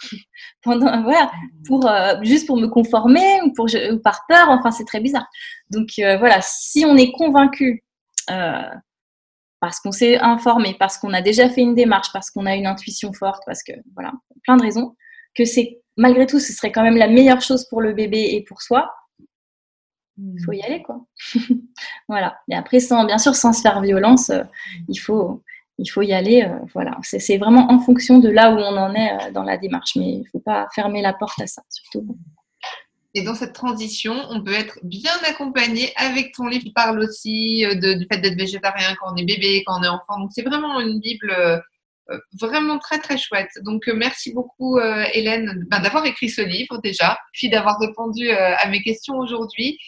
pendant 0.62 1.02
voilà 1.02 1.30
pour 1.66 1.88
euh, 1.88 2.14
juste 2.22 2.46
pour 2.46 2.56
me 2.56 2.66
conformer 2.66 3.40
ou 3.42 3.52
ou 3.92 3.98
par 4.00 4.20
peur. 4.28 4.48
Enfin, 4.48 4.70
c'est 4.72 4.84
très 4.84 5.00
bizarre. 5.00 5.26
Donc 5.70 5.88
voilà, 5.96 6.40
si 6.42 6.84
on 6.84 6.96
est 6.96 7.12
convaincu 7.12 7.84
parce 9.62 9.78
qu'on 9.78 9.92
s'est 9.92 10.18
informé, 10.18 10.74
parce 10.76 10.98
qu'on 10.98 11.12
a 11.12 11.22
déjà 11.22 11.48
fait 11.48 11.60
une 11.60 11.76
démarche, 11.76 12.12
parce 12.12 12.32
qu'on 12.32 12.46
a 12.46 12.56
une 12.56 12.66
intuition 12.66 13.12
forte, 13.12 13.44
parce 13.46 13.62
que 13.62 13.70
voilà, 13.94 14.12
plein 14.42 14.56
de 14.56 14.62
raisons, 14.62 14.96
que 15.36 15.44
c'est 15.44 15.80
malgré 15.96 16.26
tout, 16.26 16.40
ce 16.40 16.52
serait 16.52 16.72
quand 16.72 16.82
même 16.82 16.96
la 16.96 17.06
meilleure 17.06 17.40
chose 17.40 17.68
pour 17.68 17.80
le 17.80 17.92
bébé 17.92 18.30
et 18.32 18.42
pour 18.42 18.60
soi. 18.60 18.92
Il 20.18 20.42
faut 20.44 20.50
y 20.50 20.62
aller, 20.62 20.82
quoi. 20.82 21.06
voilà. 22.08 22.36
Et 22.50 22.56
après, 22.56 22.80
sans, 22.80 23.04
bien 23.04 23.18
sûr, 23.18 23.36
sans 23.36 23.52
se 23.52 23.60
faire 23.60 23.80
violence, 23.80 24.30
euh, 24.30 24.42
il 24.88 24.96
faut, 24.96 25.40
y 25.78 26.12
aller. 26.12 26.42
Euh, 26.42 26.58
voilà. 26.74 26.98
C'est 27.02 27.38
vraiment 27.38 27.70
en 27.70 27.78
fonction 27.78 28.18
de 28.18 28.28
là 28.28 28.50
où 28.52 28.58
on 28.58 28.76
en 28.76 28.92
est 28.94 29.12
euh, 29.12 29.30
dans 29.30 29.44
la 29.44 29.58
démarche, 29.58 29.94
mais 29.94 30.08
il 30.08 30.18
ne 30.22 30.28
faut 30.32 30.40
pas 30.40 30.66
fermer 30.74 31.02
la 31.02 31.12
porte 31.12 31.40
à 31.40 31.46
ça, 31.46 31.62
surtout. 31.70 32.18
Et 33.14 33.22
dans 33.22 33.34
cette 33.34 33.52
transition, 33.52 34.14
on 34.30 34.42
peut 34.42 34.54
être 34.54 34.78
bien 34.82 35.12
accompagné 35.28 35.92
avec 35.96 36.32
ton 36.34 36.46
livre 36.46 36.64
qui 36.64 36.72
parle 36.72 36.98
aussi 37.00 37.64
euh, 37.66 37.74
de, 37.74 37.92
du 37.94 38.06
fait 38.10 38.18
d'être 38.18 38.38
végétarien 38.38 38.94
quand 38.98 39.12
on 39.12 39.16
est 39.16 39.24
bébé, 39.24 39.62
quand 39.66 39.80
on 39.80 39.82
est 39.82 39.88
enfant. 39.88 40.18
Donc 40.18 40.30
c'est 40.34 40.42
vraiment 40.42 40.80
une 40.80 40.98
Bible 40.98 41.30
euh, 41.30 41.58
vraiment 42.40 42.78
très 42.78 42.98
très 42.98 43.18
chouette. 43.18 43.50
Donc 43.64 43.86
euh, 43.86 43.94
merci 43.94 44.32
beaucoup 44.32 44.80
Hélène 44.80 45.66
ben, 45.70 45.80
d'avoir 45.80 46.06
écrit 46.06 46.30
ce 46.30 46.40
livre 46.40 46.78
déjà, 46.82 47.18
puis 47.32 47.50
d'avoir 47.50 47.78
répondu 47.78 48.30
à 48.30 48.66
mes 48.68 48.82
questions 48.82 49.18
aujourd'hui. 49.18 49.78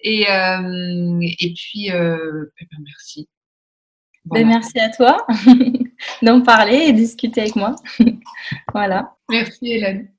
Et, 0.00 0.22
et 0.22 1.54
puis 1.54 1.88
ben, 1.90 2.78
merci. 2.84 3.28
Ben, 4.26 4.46
merci 4.46 4.78
à 4.78 4.90
toi 4.90 5.26
d'en 6.22 6.42
parler 6.42 6.76
et 6.76 6.92
discuter 6.92 7.42
avec 7.42 7.56
moi. 7.56 7.74
voilà. 8.74 9.14
Merci 9.28 9.72
Hélène. 9.72 10.14